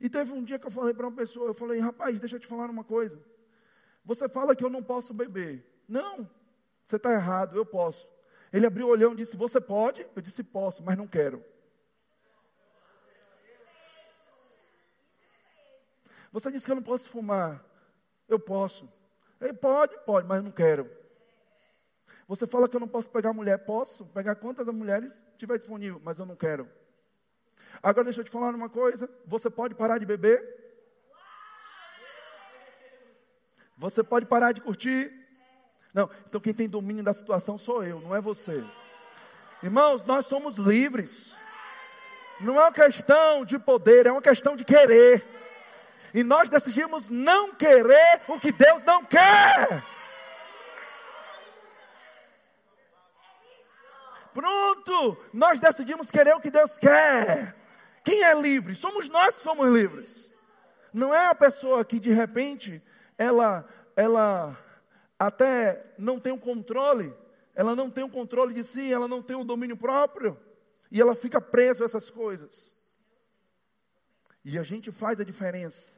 [0.01, 2.41] E teve um dia que eu falei para uma pessoa, eu falei, rapaz, deixa eu
[2.41, 3.21] te falar uma coisa.
[4.05, 5.65] Você fala que eu não posso beber.
[5.89, 6.29] Não,
[6.85, 8.09] você está errado, eu posso.
[8.53, 10.07] Ele abriu o olhão e disse: Você pode?
[10.17, 11.45] Eu disse: Posso, mas não quero.
[16.33, 17.65] Você disse que eu não posso fumar.
[18.29, 18.91] Eu posso.
[19.41, 20.91] Ele pode, pode, mas não quero.
[22.27, 23.65] Você fala que eu não posso pegar mulher.
[23.65, 26.69] Posso pegar quantas mulheres tiver disponível, mas eu não quero.
[27.83, 29.09] Agora deixa eu te falar uma coisa.
[29.27, 30.43] Você pode parar de beber?
[33.77, 35.13] Você pode parar de curtir?
[35.95, 38.65] Não, então quem tem domínio da situação sou eu, não é você.
[39.63, 41.37] Irmãos, nós somos livres.
[42.41, 45.25] Não é uma questão de poder, é uma questão de querer.
[46.15, 49.83] E nós decidimos não querer o que Deus não quer.
[54.33, 57.58] Pronto, nós decidimos querer o que Deus quer.
[58.09, 58.75] Quem é livre?
[58.75, 60.33] Somos nós que somos livres.
[60.95, 62.83] Não é a pessoa que de repente
[63.19, 64.59] ela ela
[65.19, 67.15] até não tem o controle,
[67.55, 70.41] ela não tem o controle de si, ela não tem o domínio próprio,
[70.91, 72.79] e ela fica presa a essas coisas.
[74.43, 75.93] E a gente faz a diferença.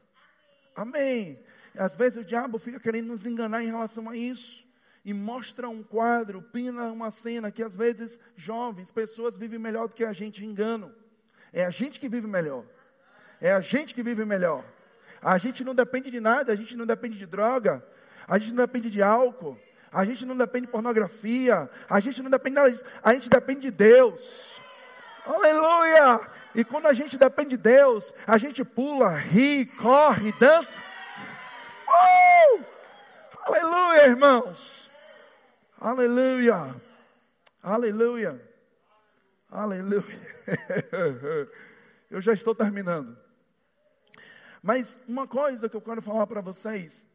[0.75, 1.41] Amém.
[1.77, 4.69] Às vezes o diabo fica querendo nos enganar em relação a isso.
[5.05, 9.95] E mostra um quadro, pina uma cena que às vezes jovens, pessoas vivem melhor do
[9.95, 10.93] que a gente, engano.
[11.53, 12.63] É a gente que vive melhor.
[13.39, 14.63] É a gente que vive melhor.
[15.21, 17.83] A gente não depende de nada, a gente não depende de droga,
[18.27, 19.59] a gente não depende de álcool,
[19.91, 23.29] a gente não depende de pornografia, a gente não depende de nada disso, a gente
[23.29, 24.59] depende de Deus.
[25.25, 26.21] Aleluia!
[26.55, 30.79] E quando a gente depende de Deus, a gente pula, ri, corre, dança.
[31.87, 32.63] Uh!
[33.45, 34.89] Aleluia, irmãos!
[35.79, 36.75] Aleluia!
[37.61, 38.50] Aleluia!
[39.51, 40.01] Aleluia!
[42.09, 43.17] Eu já estou terminando.
[44.63, 47.11] Mas uma coisa que eu quero falar para vocês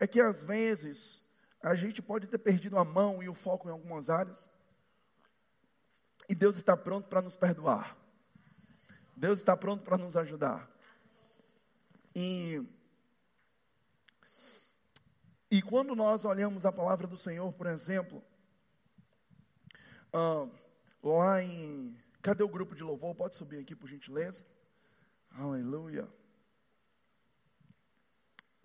[0.00, 1.22] é que às vezes
[1.62, 4.48] a gente pode ter perdido a mão e o foco em algumas áreas.
[6.28, 7.96] E Deus está pronto para nos perdoar.
[9.14, 10.68] Deus está pronto para nos ajudar.
[12.16, 12.66] E,
[15.48, 18.20] e quando nós olhamos a palavra do Senhor, por exemplo,
[20.12, 20.48] ah,
[21.14, 21.96] lá em.
[22.20, 23.14] Cadê o grupo de louvor?
[23.14, 24.44] Pode subir aqui, por gentileza.
[25.30, 26.08] Aleluia.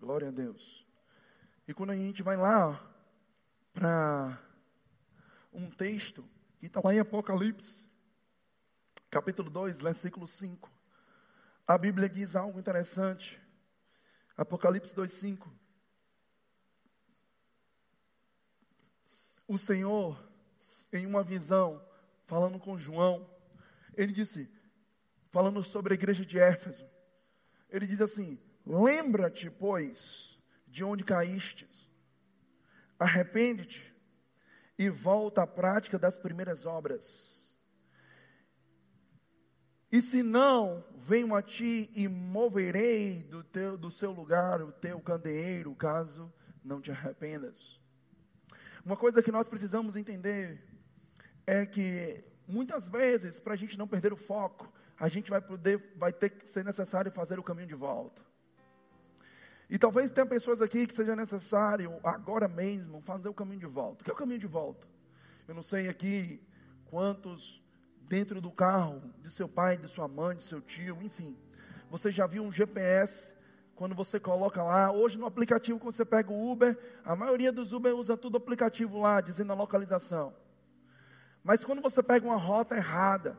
[0.00, 0.86] Glória a Deus.
[1.68, 2.80] E quando a gente vai lá
[3.72, 4.42] para
[5.52, 6.28] um texto
[6.58, 7.92] que está lá em Apocalipse,
[9.10, 10.70] capítulo 2, versículo 5.
[11.66, 13.40] A Bíblia diz algo interessante.
[14.36, 15.52] Apocalipse 2, 5.
[19.46, 20.18] O Senhor,
[20.92, 21.80] em uma visão,
[22.24, 23.28] falando com João,
[23.94, 24.50] ele disse,
[25.30, 26.88] falando sobre a igreja de Éfeso,
[27.68, 31.68] ele diz assim: Lembra-te, pois, de onde caíste,
[32.98, 33.92] arrepende-te
[34.78, 37.56] e volta à prática das primeiras obras.
[39.90, 44.98] E se não, venho a ti e moverei do, teu, do seu lugar o teu
[45.00, 46.32] candeeiro, caso
[46.64, 47.78] não te arrependas.
[48.84, 50.71] Uma coisa que nós precisamos entender
[51.46, 55.94] é que muitas vezes, para a gente não perder o foco, a gente vai poder,
[55.96, 58.22] vai ter que ser necessário fazer o caminho de volta.
[59.68, 64.02] E talvez tenha pessoas aqui que seja necessário agora mesmo fazer o caminho de volta.
[64.02, 64.86] O que é o caminho de volta?
[65.48, 66.40] Eu não sei aqui
[66.86, 67.62] quantos
[68.02, 71.36] dentro do carro de seu pai, de sua mãe, de seu tio, enfim.
[71.90, 73.32] Você já viu um GPS
[73.74, 77.72] quando você coloca lá, hoje no aplicativo, quando você pega o Uber, a maioria dos
[77.72, 80.34] Uber usa tudo aplicativo lá, dizendo a localização.
[81.42, 83.36] Mas quando você pega uma rota errada,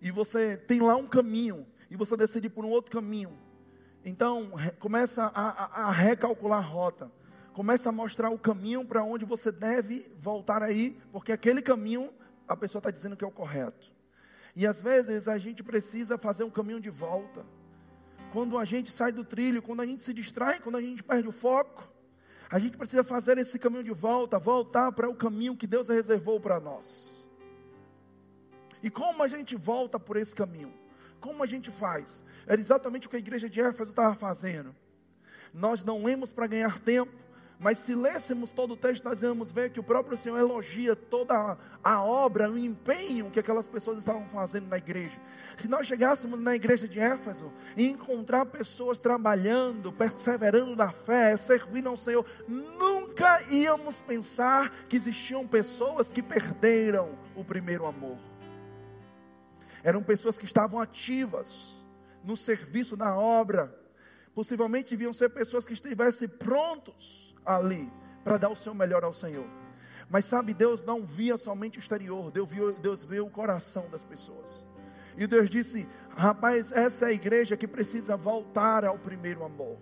[0.00, 3.38] e você tem lá um caminho, e você decide por um outro caminho,
[4.04, 7.10] então, começa a, a, a recalcular a rota.
[7.52, 12.10] Começa a mostrar o caminho para onde você deve voltar aí, porque aquele caminho
[12.46, 13.88] a pessoa está dizendo que é o correto.
[14.54, 17.44] E às vezes a gente precisa fazer um caminho de volta.
[18.32, 21.28] Quando a gente sai do trilho, quando a gente se distrai, quando a gente perde
[21.28, 21.87] o foco,
[22.50, 26.40] a gente precisa fazer esse caminho de volta, voltar para o caminho que Deus reservou
[26.40, 27.28] para nós.
[28.82, 30.72] E como a gente volta por esse caminho?
[31.20, 32.24] Como a gente faz?
[32.46, 34.74] Era exatamente o que a igreja de Éfeso estava fazendo.
[35.52, 37.12] Nós não lemos para ganhar tempo,
[37.60, 41.58] mas se lêssemos todo o texto, nós íamos ver que o próprio Senhor elogia toda
[41.82, 45.18] a, obra, o empenho que aquelas pessoas estavam fazendo na igreja.
[45.56, 51.88] Se nós chegássemos na igreja de Éfeso e encontrar pessoas trabalhando, perseverando na fé, servindo
[51.88, 58.18] ao Senhor, nunca íamos pensar que existiam pessoas que perderam o primeiro amor.
[59.82, 61.82] Eram pessoas que estavam ativas
[62.22, 63.76] no serviço, na obra.
[64.38, 67.90] Possivelmente deviam ser pessoas que estivessem prontos ali
[68.22, 69.44] para dar o seu melhor ao Senhor.
[70.08, 74.04] Mas sabe, Deus não via somente o exterior, Deus viu, Deus viu o coração das
[74.04, 74.64] pessoas.
[75.16, 79.76] E Deus disse: rapaz, essa é a igreja que precisa voltar ao primeiro amor.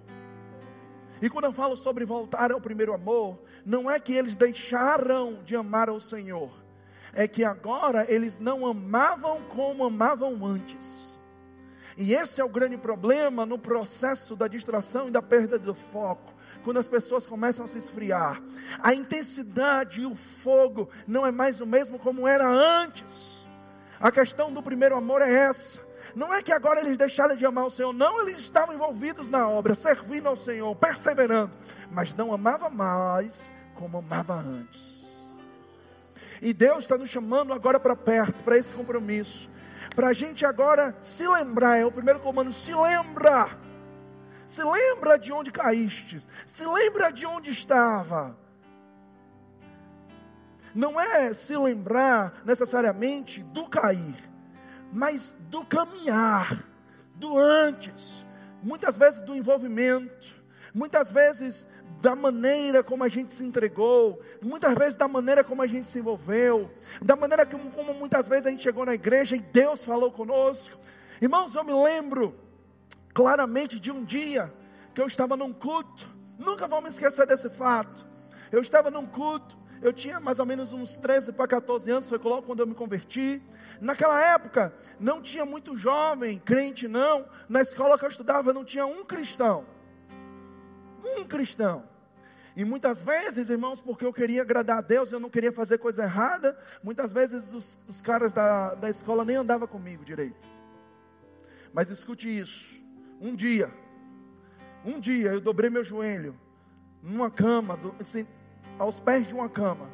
[1.21, 5.55] E quando eu falo sobre voltar ao primeiro amor, não é que eles deixaram de
[5.55, 6.51] amar ao Senhor,
[7.13, 11.06] é que agora eles não amavam como amavam antes.
[11.97, 16.35] E esse é o grande problema no processo da distração e da perda do foco.
[16.63, 18.41] Quando as pessoas começam a se esfriar,
[18.83, 23.47] a intensidade e o fogo não é mais o mesmo como era antes.
[24.01, 25.81] A questão do primeiro amor é essa.
[26.15, 29.47] Não é que agora eles deixaram de amar o Senhor, não, eles estavam envolvidos na
[29.49, 31.53] obra, servindo ao Senhor, perseverando,
[31.91, 35.05] mas não amava mais como amava antes.
[36.41, 39.49] E Deus está nos chamando agora para perto, para esse compromisso.
[39.97, 43.49] Para a gente agora se lembrar, é o primeiro comando: se lembra.
[44.47, 46.23] Se lembra de onde caíste.
[46.47, 48.37] Se lembra de onde estava.
[50.75, 54.15] Não é se lembrar necessariamente do cair,
[54.93, 56.63] mas do caminhar,
[57.15, 58.23] do antes,
[58.63, 60.37] muitas vezes do envolvimento,
[60.75, 65.67] muitas vezes da maneira como a gente se entregou, muitas vezes da maneira como a
[65.67, 66.71] gente se envolveu,
[67.03, 70.79] da maneira como, muitas vezes a gente chegou na igreja e Deus falou conosco.
[71.21, 72.35] Irmãos, eu me lembro
[73.15, 74.53] claramente de um dia
[74.95, 76.07] que eu estava num culto,
[76.39, 78.07] nunca vou me esquecer desse fato.
[78.53, 82.19] Eu estava num culto, eu tinha mais ou menos uns 13 para 14 anos, foi
[82.19, 83.43] logo quando eu me converti.
[83.81, 87.27] Naquela época, não tinha muito jovem, crente não.
[87.49, 89.76] Na escola que eu estudava, não tinha um cristão
[91.05, 91.85] um cristão.
[92.57, 96.05] E muitas vezes, irmãos, porque eu queria agradar a Deus, eu não queria fazer coisa
[96.05, 100.49] errada, muitas vezes os, os caras da, da escola nem andavam comigo direito.
[101.73, 102.81] Mas escute isso:
[103.21, 103.71] um dia,
[104.85, 106.35] um dia eu dobrei meu joelho
[107.03, 108.27] numa cama, do, assim,
[108.79, 109.89] aos pés de uma cama,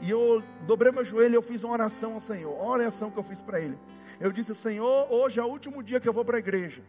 [0.00, 2.52] E eu dobrei meu joelho e eu fiz uma oração ao Senhor.
[2.54, 3.78] Uma oração que eu fiz para ele.
[4.20, 6.82] Eu disse: Senhor, hoje é o último dia que eu vou para a igreja.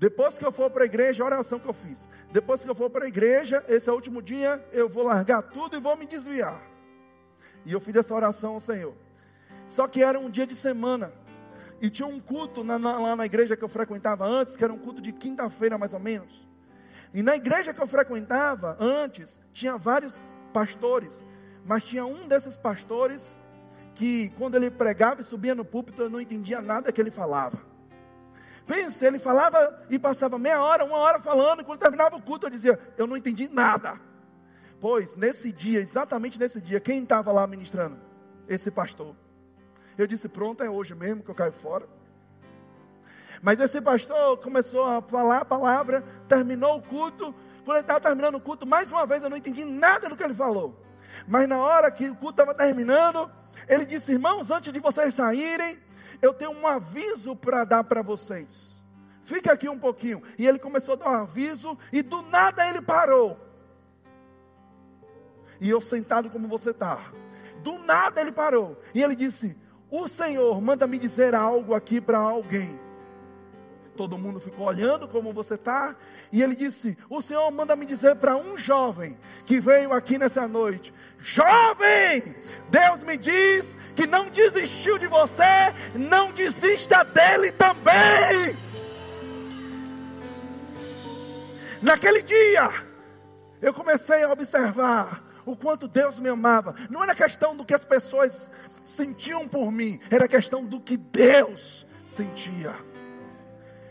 [0.00, 2.08] Depois que eu for para a igreja, a oração que eu fiz.
[2.32, 5.42] Depois que eu for para a igreja, esse é o último dia, eu vou largar
[5.42, 6.58] tudo e vou me desviar.
[7.66, 8.94] E eu fiz essa oração ao Senhor.
[9.68, 11.12] Só que era um dia de semana.
[11.82, 14.72] E tinha um culto na, na, lá na igreja que eu frequentava antes, que era
[14.72, 16.48] um culto de quinta-feira mais ou menos.
[17.12, 20.18] E na igreja que eu frequentava antes, tinha vários
[20.50, 21.22] pastores.
[21.62, 23.36] Mas tinha um desses pastores
[23.94, 27.68] que, quando ele pregava e subia no púlpito, eu não entendia nada que ele falava.
[28.66, 29.58] Pense, ele falava
[29.90, 33.06] e passava meia hora, uma hora falando, e quando terminava o culto eu dizia, eu
[33.06, 33.98] não entendi nada.
[34.80, 37.98] Pois, nesse dia, exatamente nesse dia, quem estava lá ministrando?
[38.48, 39.14] Esse pastor.
[39.98, 41.86] Eu disse, pronto, é hoje mesmo que eu caio fora.
[43.42, 47.34] Mas esse pastor começou a falar a palavra, terminou o culto.
[47.64, 50.22] Quando ele estava terminando o culto, mais uma vez eu não entendi nada do que
[50.22, 50.84] ele falou.
[51.26, 53.30] Mas na hora que o culto estava terminando,
[53.68, 55.78] ele disse: Irmãos, antes de vocês saírem,
[56.22, 58.82] eu tenho um aviso para dar para vocês.
[59.22, 60.22] Fica aqui um pouquinho.
[60.38, 63.38] E ele começou a dar um aviso, e do nada ele parou.
[65.60, 66.98] E eu sentado como você está.
[67.62, 68.80] Do nada ele parou.
[68.94, 69.56] E ele disse:
[69.90, 72.78] O Senhor manda me dizer algo aqui para alguém.
[74.00, 75.94] Todo mundo ficou olhando como você está.
[76.32, 80.48] E ele disse: O Senhor manda me dizer para um jovem que veio aqui nessa
[80.48, 82.34] noite: Jovem,
[82.70, 85.44] Deus me diz que não desistiu de você,
[85.94, 88.56] não desista dele também.
[91.82, 92.72] Naquele dia,
[93.60, 96.74] eu comecei a observar o quanto Deus me amava.
[96.88, 98.50] Não era questão do que as pessoas
[98.82, 102.74] sentiam por mim, era questão do que Deus sentia.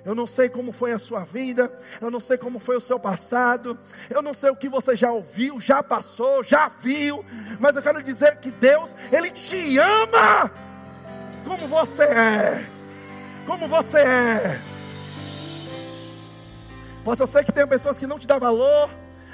[0.06, 3.00] Eu não sei como foi a sua vida, eu não sei como foi o seu
[3.00, 3.78] passado,
[4.10, 7.24] eu não sei o que você já ouviu, já passou, já viu,
[7.60, 10.52] mas eu quero dizer que Deus, Ele te ama
[11.46, 12.66] como você é,
[13.46, 14.62] como você é.
[17.04, 18.90] Pode ser que tenha pessoas que não te dão valor,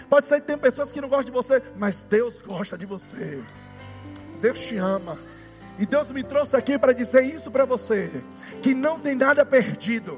[0.10, 3.44] pode ser que tenha pessoas que não gostam de você, mas Deus gosta de você,
[4.42, 5.18] Deus te ama.
[5.78, 8.10] E Deus me trouxe aqui para dizer isso para você:
[8.62, 10.18] que não tem nada perdido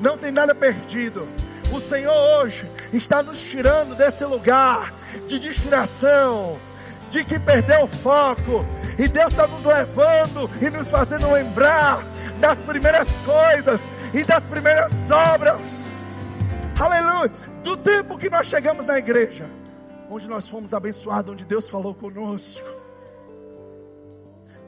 [0.00, 1.28] não tem nada perdido.
[1.72, 4.92] O Senhor hoje está nos tirando desse lugar
[5.28, 6.58] de distração,
[7.10, 8.64] de que perdeu o foco,
[8.98, 12.04] e Deus está nos levando e nos fazendo lembrar
[12.40, 13.80] das primeiras coisas
[14.12, 15.98] e das primeiras obras.
[16.78, 17.30] Aleluia!
[17.62, 19.48] Do tempo que nós chegamos na igreja,
[20.08, 22.66] onde nós fomos abençoados, onde Deus falou conosco.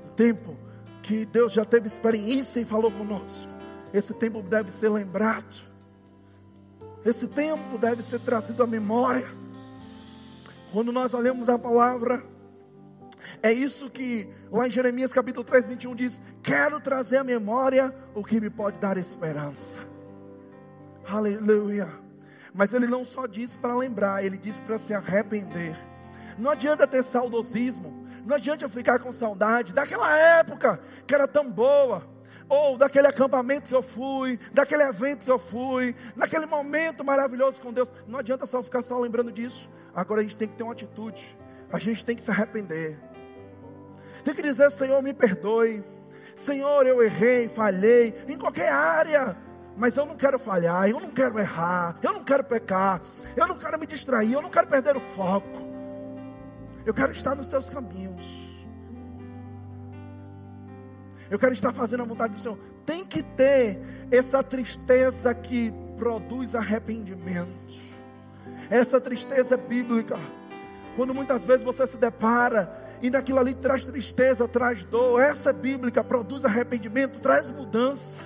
[0.05, 0.57] Do tempo
[1.03, 3.52] que Deus já teve experiência e falou conosco
[3.93, 5.63] esse tempo deve ser lembrado.
[7.05, 9.27] Esse tempo deve ser trazido à memória.
[10.73, 12.23] Quando nós olhamos a palavra,
[13.43, 18.25] é isso que lá em Jeremias capítulo 3, 21 diz: Quero trazer à memória o
[18.25, 19.81] que me pode dar esperança.
[21.07, 21.89] Aleluia.
[22.55, 25.75] Mas ele não só diz para lembrar, ele diz para se arrepender.
[26.39, 32.12] Não adianta ter saudosismo, não adianta ficar com saudade daquela época que era tão boa
[32.53, 37.73] ou daquele acampamento que eu fui, daquele evento que eu fui, naquele momento maravilhoso com
[37.73, 37.91] Deus.
[38.07, 39.71] Não adianta só ficar só lembrando disso.
[39.95, 41.35] Agora a gente tem que ter uma atitude.
[41.73, 42.99] A gente tem que se arrepender.
[44.23, 45.83] Tem que dizer, Senhor, me perdoe.
[46.37, 49.35] Senhor, eu errei, falhei em qualquer área.
[49.75, 53.01] Mas eu não quero falhar, eu não quero errar, eu não quero pecar,
[53.35, 55.59] eu não quero me distrair, eu não quero perder o foco.
[56.85, 58.42] Eu quero estar nos teus caminhos.
[61.33, 62.59] Eu quero estar fazendo a vontade do Senhor.
[62.85, 63.81] Tem que ter
[64.11, 67.73] essa tristeza que produz arrependimento.
[68.69, 70.21] Essa tristeza é bíblica.
[70.95, 72.71] Quando muitas vezes você se depara
[73.01, 78.19] e naquilo ali traz tristeza, traz dor, essa é bíblica, produz arrependimento, traz mudança.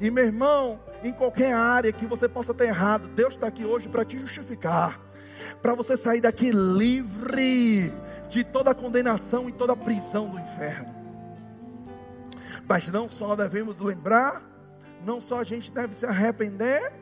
[0.00, 3.88] E meu irmão, em qualquer área que você possa ter errado, Deus está aqui hoje
[3.88, 5.00] para te justificar,
[5.60, 7.92] para você sair daqui livre
[8.30, 10.97] de toda condenação e toda prisão do inferno.
[12.68, 14.42] Mas não só devemos lembrar,
[15.02, 16.92] não só a gente deve se arrepender,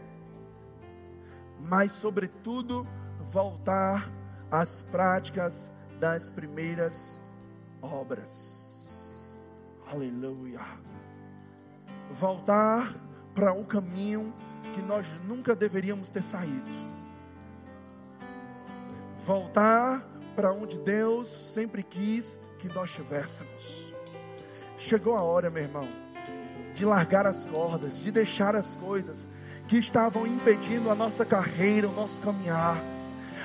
[1.58, 2.86] mas, sobretudo,
[3.32, 4.08] voltar
[4.50, 7.20] às práticas das primeiras
[7.82, 9.10] obras.
[9.90, 10.60] Aleluia.
[12.12, 12.94] Voltar
[13.34, 14.32] para um caminho
[14.74, 16.72] que nós nunca deveríamos ter saído.
[19.18, 20.06] Voltar
[20.36, 23.85] para onde Deus sempre quis que nós estivéssemos.
[24.78, 25.88] Chegou a hora, meu irmão,
[26.74, 29.26] de largar as cordas, de deixar as coisas
[29.66, 32.78] que estavam impedindo a nossa carreira, o nosso caminhar.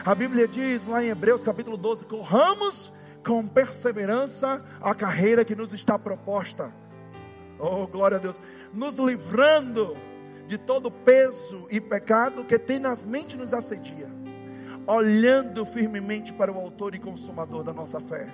[0.03, 5.73] A Bíblia diz lá em Hebreus capítulo 12: corramos com perseverança a carreira que nos
[5.73, 6.71] está proposta.
[7.57, 8.41] Oh, glória a Deus!
[8.73, 9.95] Nos livrando
[10.47, 14.09] de todo peso e pecado que tenazmente nos assedia,
[14.85, 18.27] olhando firmemente para o Autor e Consumador da nossa fé.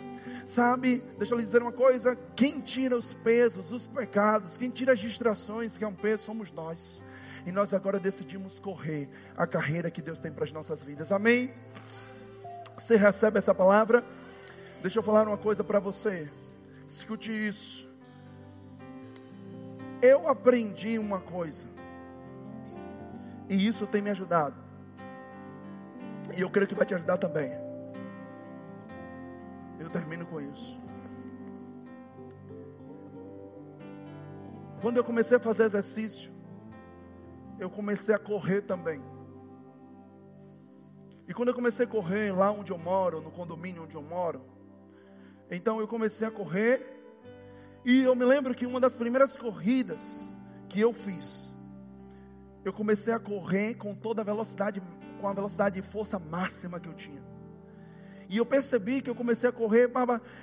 [0.47, 4.93] Sabe, deixa eu lhe dizer uma coisa: quem tira os pesos, os pecados, quem tira
[4.93, 7.03] as distrações, que é um peso, somos nós.
[7.45, 11.11] E nós agora decidimos correr a carreira que Deus tem para as nossas vidas.
[11.11, 11.51] Amém?
[12.77, 14.05] Você recebe essa palavra?
[14.81, 16.29] Deixa eu falar uma coisa para você.
[16.87, 17.85] Escute isso.
[20.01, 21.65] Eu aprendi uma coisa.
[23.49, 24.55] E isso tem me ajudado.
[26.37, 27.66] E eu creio que vai te ajudar também.
[29.79, 30.79] Eu termino com isso.
[34.81, 36.31] Quando eu comecei a fazer exercício,
[37.59, 39.01] eu comecei a correr também.
[41.27, 44.41] E quando eu comecei a correr lá onde eu moro, no condomínio onde eu moro,
[45.49, 46.95] então eu comecei a correr.
[47.83, 50.35] E eu me lembro que uma das primeiras corridas
[50.69, 51.53] que eu fiz,
[52.63, 54.81] eu comecei a correr com toda a velocidade,
[55.19, 57.21] com a velocidade e força máxima que eu tinha.
[58.29, 59.89] E eu percebi que eu comecei a correr,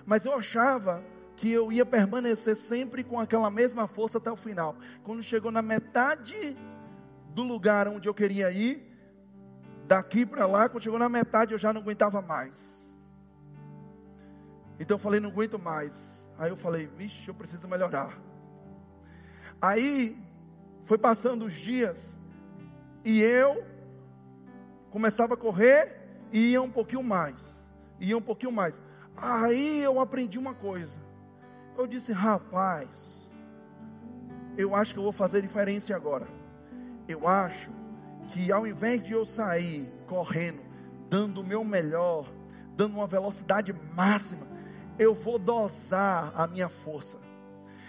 [0.07, 1.03] mas eu achava
[1.37, 4.76] que eu ia permanecer sempre com aquela mesma força até o final.
[5.03, 6.57] Quando chegou na metade
[7.35, 8.91] do lugar onde eu queria ir,
[9.87, 12.97] daqui para lá, quando chegou na metade eu já não aguentava mais.
[14.78, 16.28] Então eu falei, não aguento mais.
[16.39, 18.18] Aí eu falei, vixe, eu preciso melhorar.
[19.61, 20.16] Aí
[20.85, 22.16] foi passando os dias
[23.05, 23.64] e eu
[24.91, 26.01] começava a correr
[26.32, 27.63] e ia um pouquinho mais
[28.05, 28.82] ia um pouquinho mais.
[29.16, 30.98] Aí eu aprendi uma coisa.
[31.76, 33.32] Eu disse, rapaz,
[34.57, 36.26] eu acho que eu vou fazer diferença agora.
[37.09, 37.70] Eu acho
[38.28, 40.61] que ao invés de eu sair correndo,
[41.09, 42.30] dando o meu melhor,
[42.76, 44.46] dando uma velocidade máxima,
[44.98, 47.20] eu vou dosar a minha força.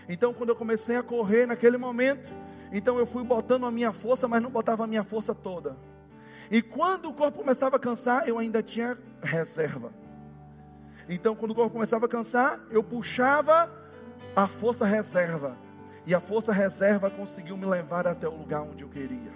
[0.08, 2.32] Então, quando eu comecei a correr naquele momento,
[2.72, 5.78] então eu fui botando a minha força, mas não botava a minha força toda.
[6.52, 9.92] E quando o corpo começava a cansar, eu ainda tinha reserva.
[11.08, 13.72] Então, quando o corpo começava a cansar, eu puxava
[14.36, 15.58] a força reserva.
[16.06, 19.34] E a força reserva conseguiu me levar até o lugar onde eu queria.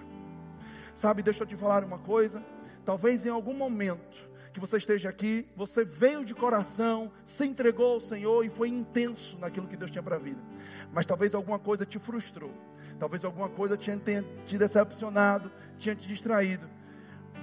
[0.94, 2.44] Sabe, deixa eu te falar uma coisa.
[2.84, 8.00] Talvez em algum momento que você esteja aqui, você veio de coração, se entregou ao
[8.00, 10.40] Senhor e foi intenso naquilo que Deus tinha para a vida.
[10.92, 12.52] Mas talvez alguma coisa te frustrou.
[12.98, 13.98] Talvez alguma coisa tinha
[14.44, 16.68] te decepcionado, tinha te distraído.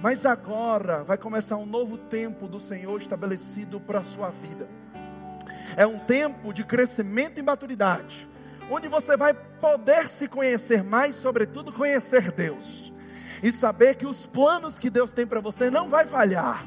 [0.00, 4.68] Mas agora vai começar um novo tempo do Senhor estabelecido para a sua vida.
[5.76, 8.28] É um tempo de crescimento e maturidade,
[8.70, 12.92] onde você vai poder se conhecer mais, sobretudo conhecer Deus.
[13.42, 16.64] E saber que os planos que Deus tem para você não vai falhar.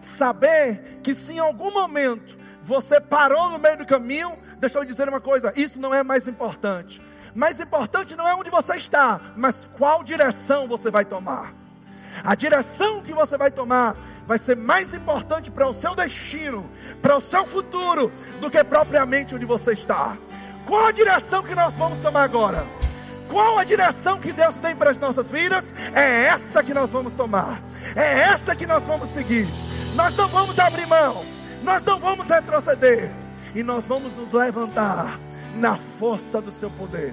[0.00, 5.08] Saber que se em algum momento você parou no meio do caminho, deixa eu dizer
[5.08, 7.02] uma coisa, isso não é mais importante.
[7.34, 11.57] Mais importante não é onde você está, mas qual direção você vai tomar.
[12.24, 13.96] A direção que você vai tomar
[14.26, 16.68] vai ser mais importante para o seu destino,
[17.00, 20.16] para o seu futuro, do que propriamente onde você está.
[20.66, 22.66] Qual a direção que nós vamos tomar agora?
[23.28, 25.72] Qual a direção que Deus tem para as nossas vidas?
[25.94, 27.62] É essa que nós vamos tomar,
[27.94, 29.48] é essa que nós vamos seguir.
[29.94, 31.24] Nós não vamos abrir mão,
[31.62, 33.10] nós não vamos retroceder,
[33.54, 35.18] e nós vamos nos levantar
[35.54, 37.12] na força do seu poder.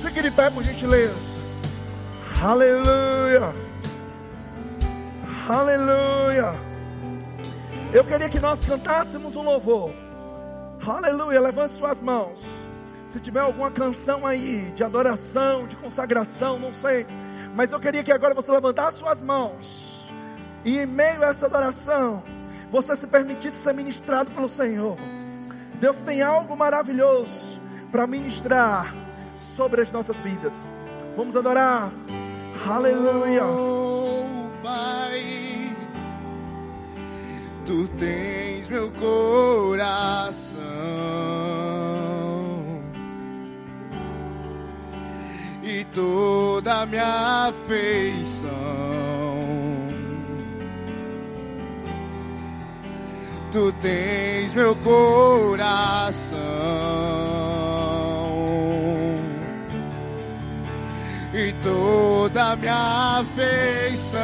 [0.00, 1.38] Fique de pé, por gentileza.
[2.42, 3.54] Aleluia.
[5.48, 6.58] Aleluia.
[7.92, 9.92] Eu queria que nós cantássemos um louvor.
[10.86, 11.38] Aleluia.
[11.38, 12.46] Levante suas mãos.
[13.08, 17.06] Se tiver alguma canção aí de adoração, de consagração, não sei.
[17.54, 20.10] Mas eu queria que agora você levantasse suas mãos.
[20.64, 22.22] E em meio a essa adoração,
[22.70, 24.96] você se permitisse ser ministrado pelo Senhor.
[25.74, 27.60] Deus tem algo maravilhoso
[27.92, 28.94] para ministrar
[29.36, 30.72] sobre as nossas vidas.
[31.14, 31.92] Vamos adorar.
[32.66, 33.83] Aleluia.
[37.64, 40.60] Tu tens meu coração
[45.62, 48.50] e toda minha afeição.
[53.50, 56.38] Tu tens meu coração
[61.32, 64.20] e toda minha afeição.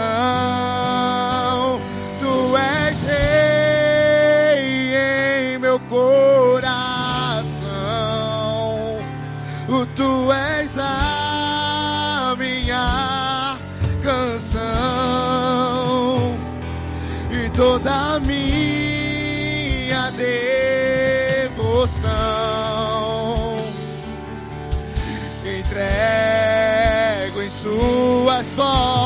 [5.91, 6.71] Coração.
[9.97, 13.57] Tu és a minha
[14.03, 14.59] canção.
[17.31, 22.07] E toda a minha devoção
[25.45, 29.00] entrego em suas fortes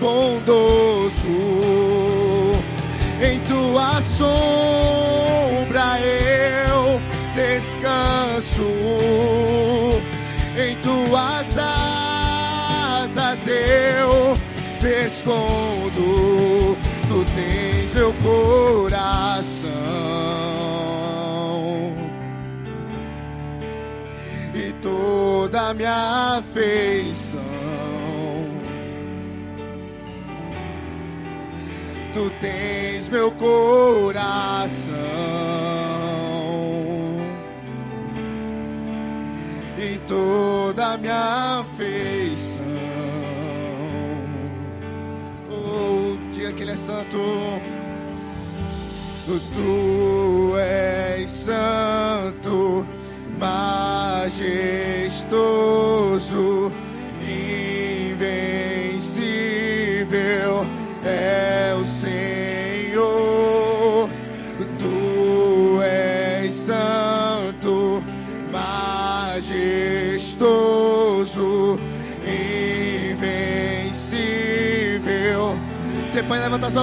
[0.00, 1.16] bondoso.
[3.20, 7.00] Em tua sombra eu
[7.34, 8.62] descanso,
[10.56, 14.36] em tuas asas eu
[14.82, 16.76] me escondo.
[17.08, 19.70] Tu tens meu coração
[24.54, 27.25] e toda minha afeição.
[32.16, 34.96] Tu tens meu coração
[39.76, 42.64] e toda minha afeição.
[45.50, 47.18] Oh, diga que Ele é santo.
[49.26, 52.86] Tu és santo,
[53.38, 54.56] majestoso,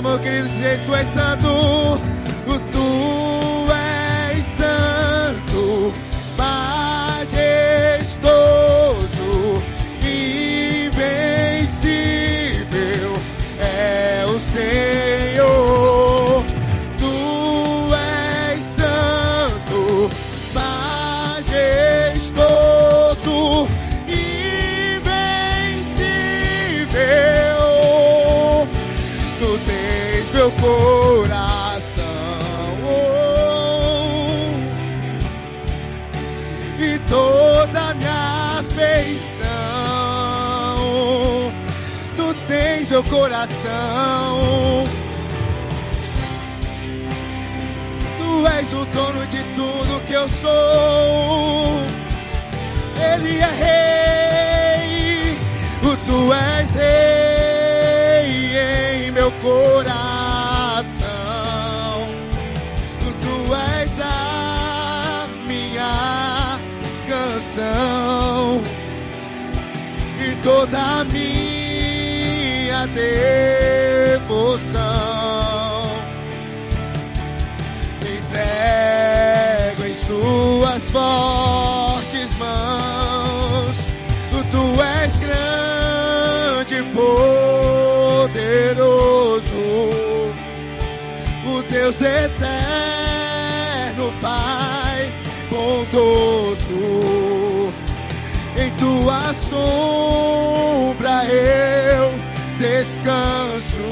[0.02, 2.13] mão, querido, dizer: Tu és santo.
[43.04, 44.84] Meu coração.
[48.18, 51.82] Tu és o dono de tudo que eu sou.
[53.14, 53.52] Ele é
[54.80, 55.38] rei,
[55.84, 57.48] o tu és rei
[59.08, 59.94] em meu coração.
[63.22, 66.60] Tu és a minha
[67.08, 68.62] canção
[70.20, 71.33] e toda a minha
[72.94, 74.74] devoção.
[78.02, 83.78] Entrego em suas fortes mãos.
[84.52, 88.34] Tu és grande, poderoso,
[91.48, 92.54] o Deus eterno,
[94.22, 95.12] Pai
[95.50, 96.64] bondoso.
[98.56, 101.93] Em tua sombra eu
[102.64, 103.84] descanso,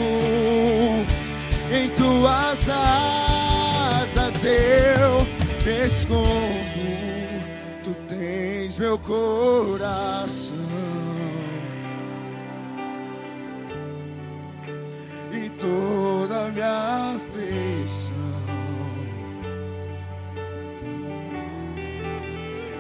[1.69, 5.28] em tuas asas eu
[5.65, 6.72] me escondo.
[7.84, 10.55] Tu tens meu coração
[15.34, 18.11] e toda minha afeição.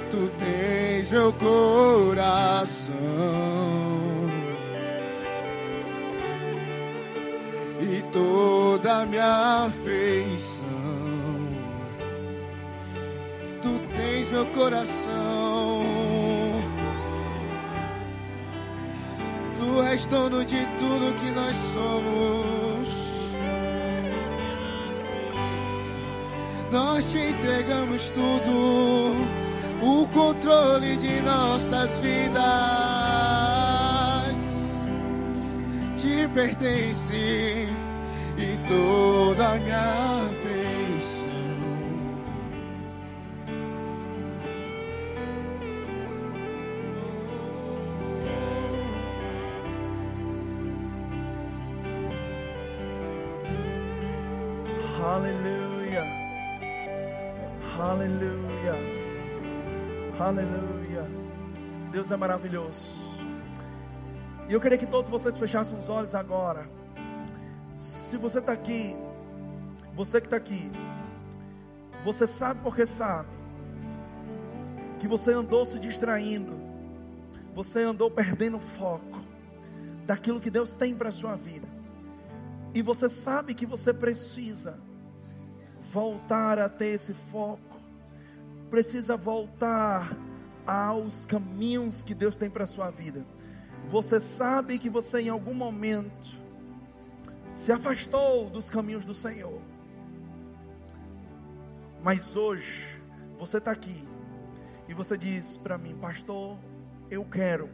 [0.09, 2.80] Tu tens meu coração
[8.91, 10.67] toda a minha afeição.
[13.61, 15.85] Tu tens meu coração.
[19.55, 23.01] Tu és dono de tudo que nós somos.
[26.71, 29.15] Nós te entregamos tudo,
[29.81, 32.41] o controle de nossas vidas
[35.97, 37.67] te pertence
[38.67, 40.11] toda minha.
[55.11, 56.05] Aleluia.
[57.77, 58.75] Aleluia.
[60.17, 61.05] Aleluia.
[61.91, 63.01] Deus é maravilhoso.
[64.47, 66.65] E eu queria que todos vocês fechassem os olhos agora.
[67.81, 68.95] Se você está aqui
[69.95, 70.71] Você que está aqui,
[72.03, 73.27] você sabe porque sabe
[74.99, 76.59] que você andou se distraindo,
[77.55, 79.19] você andou perdendo foco
[80.05, 81.67] daquilo que Deus tem para a sua vida,
[82.73, 84.79] e você sabe que você precisa
[85.91, 87.75] voltar a ter esse foco,
[88.69, 90.15] precisa voltar
[90.65, 93.25] aos caminhos que Deus tem para a sua vida.
[93.87, 96.40] Você sabe que você em algum momento
[97.53, 99.61] se afastou dos caminhos do Senhor.
[102.01, 103.01] Mas hoje
[103.37, 104.07] você está aqui
[104.87, 106.57] e você diz para mim, pastor,
[107.09, 107.69] eu quero,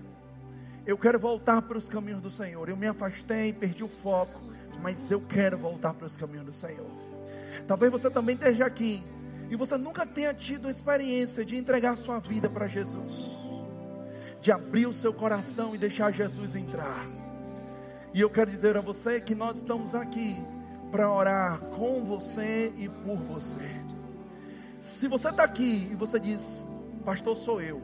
[0.85, 2.67] eu quero voltar para os caminhos do Senhor.
[2.67, 4.41] Eu me afastei, perdi o foco,
[4.81, 6.89] mas eu quero voltar para os caminhos do Senhor.
[7.65, 9.03] Talvez você também esteja aqui
[9.49, 13.37] e você nunca tenha tido a experiência de entregar sua vida para Jesus,
[14.41, 17.26] de abrir o seu coração e deixar Jesus entrar.
[18.17, 20.35] E eu quero dizer a você que nós estamos aqui
[20.89, 23.69] para orar com você e por você.
[24.79, 26.65] Se você está aqui e você diz,
[27.05, 27.79] Pastor, sou eu,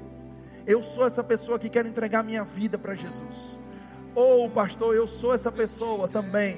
[0.65, 3.59] eu sou essa pessoa que quer entregar minha vida para Jesus.
[4.15, 6.57] Ou, Pastor, eu sou essa pessoa também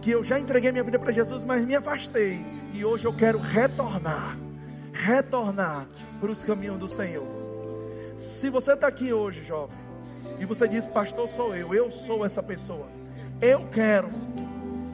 [0.00, 2.42] que eu já entreguei minha vida para Jesus, mas me afastei
[2.72, 4.38] e hoje eu quero retornar,
[4.90, 5.86] retornar
[6.18, 7.28] para os caminhos do Senhor.
[8.16, 9.76] Se você está aqui hoje, jovem,
[10.40, 13.01] e você diz, pastor, sou eu, eu sou essa pessoa,
[13.42, 14.08] eu quero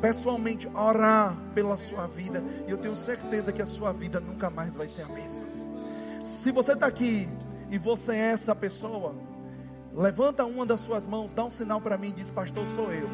[0.01, 4.75] pessoalmente orar pela sua vida, e eu tenho certeza que a sua vida nunca mais
[4.75, 5.43] vai ser a mesma.
[6.25, 7.29] Se você está aqui
[7.71, 9.15] e você é essa pessoa,
[9.95, 13.09] levanta uma das suas mãos, dá um sinal para mim e diz: Pastor, sou eu.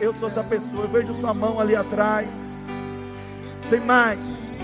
[0.00, 0.84] Eu sou essa pessoa.
[0.84, 2.64] Eu vejo sua mão ali atrás.
[3.70, 4.58] Tem mais.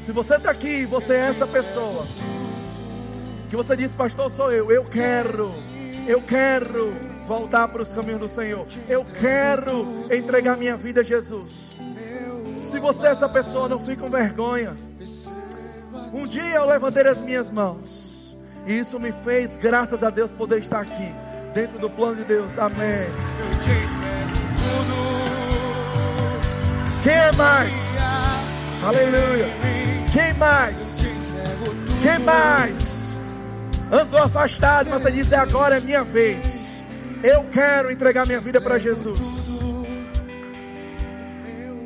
[0.00, 2.06] Se você está aqui, você é essa pessoa.
[3.48, 4.70] Que você diz, pastor, sou eu.
[4.70, 5.54] Eu quero,
[6.08, 8.66] eu quero voltar para os caminhos do Senhor.
[8.86, 11.70] Eu quero entregar minha vida a Jesus.
[12.50, 14.76] Se você é essa pessoa, não fique com vergonha.
[16.12, 18.36] Um dia eu levantei as minhas mãos.
[18.66, 21.14] E isso me fez, graças a Deus, poder estar aqui.
[21.54, 22.58] Dentro do plano de Deus.
[22.58, 22.76] Amém.
[22.78, 24.92] Eu te entrego tudo.
[27.02, 27.96] Quem é mais?
[28.84, 29.46] Aleluia.
[30.12, 30.76] Quem mais?
[32.02, 33.16] Quem mais?
[33.90, 36.61] Andou afastado, mas você disse: agora é minha vez.
[37.22, 39.60] Eu quero entregar minha vida para Jesus.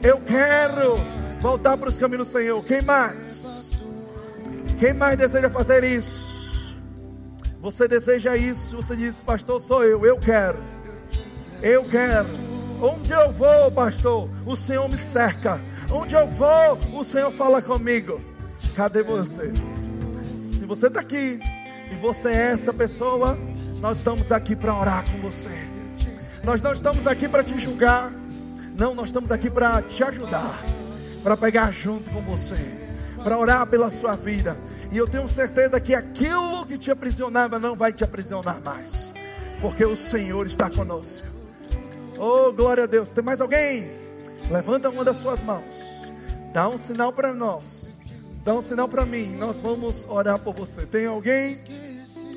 [0.02, 0.96] Eu quero
[1.40, 2.64] voltar para os caminhos do Senhor.
[2.64, 3.72] Quem mais?
[4.78, 6.74] Quem mais deseja fazer isso?
[7.60, 8.76] Você deseja isso?
[8.76, 10.06] Você diz, pastor, sou eu.
[10.06, 10.58] Eu quero.
[11.62, 12.28] Eu quero.
[12.80, 15.60] Onde eu vou, pastor, o Senhor me cerca.
[15.90, 18.20] Onde eu vou, o Senhor fala comigo.
[18.74, 19.52] Cadê você?
[20.42, 21.40] Se você está aqui
[21.90, 23.36] e você é essa pessoa,
[23.86, 25.56] nós estamos aqui para orar com você.
[26.42, 28.12] Nós não estamos aqui para te julgar.
[28.74, 30.60] Não, nós estamos aqui para te ajudar,
[31.22, 32.58] para pegar junto com você,
[33.22, 34.56] para orar pela sua vida.
[34.90, 39.12] E eu tenho certeza que aquilo que te aprisionava não vai te aprisionar mais,
[39.60, 41.28] porque o Senhor está conosco.
[42.18, 43.12] Oh, glória a Deus.
[43.12, 43.88] Tem mais alguém?
[44.50, 46.10] Levanta uma das suas mãos.
[46.52, 47.94] Dá um sinal para nós.
[48.44, 49.36] Dá um sinal para mim.
[49.36, 50.84] Nós vamos orar por você.
[50.86, 51.85] Tem alguém?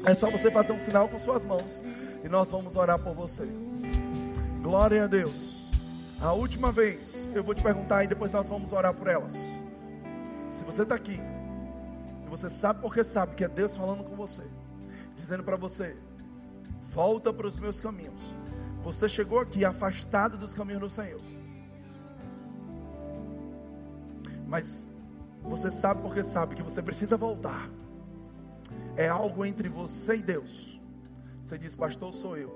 [0.06, 1.84] É só você fazer um sinal com suas mãos.
[2.24, 3.48] E nós vamos orar por você.
[4.62, 5.72] Glória a Deus.
[6.20, 9.40] A última vez eu vou te perguntar e depois nós vamos orar por elas.
[10.50, 11.20] Se você está aqui
[12.26, 14.44] e você sabe porque sabe que é Deus falando com você,
[15.16, 15.96] dizendo para você:
[16.92, 18.34] volta para os meus caminhos.
[18.84, 21.22] Você chegou aqui afastado dos caminhos do Senhor.
[24.48, 24.90] Mas
[25.44, 27.70] você sabe porque sabe que você precisa voltar.
[29.00, 30.82] É algo entre você e Deus.
[31.42, 32.52] Você diz, pastor, sou eu.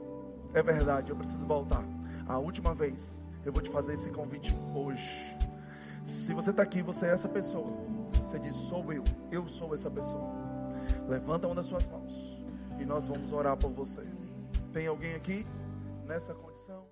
[0.54, 1.84] É verdade, eu preciso voltar.
[2.28, 5.38] A última vez, eu vou te fazer esse convite hoje.
[6.04, 7.72] Se você está aqui, você é essa pessoa.
[8.28, 9.06] Você diz, sou eu.
[9.32, 10.30] Eu sou essa pessoa.
[11.08, 12.44] Levanta uma das suas mãos.
[12.78, 14.06] E nós vamos orar por você.
[14.74, 15.46] Tem alguém aqui?
[16.06, 16.83] nessa condição.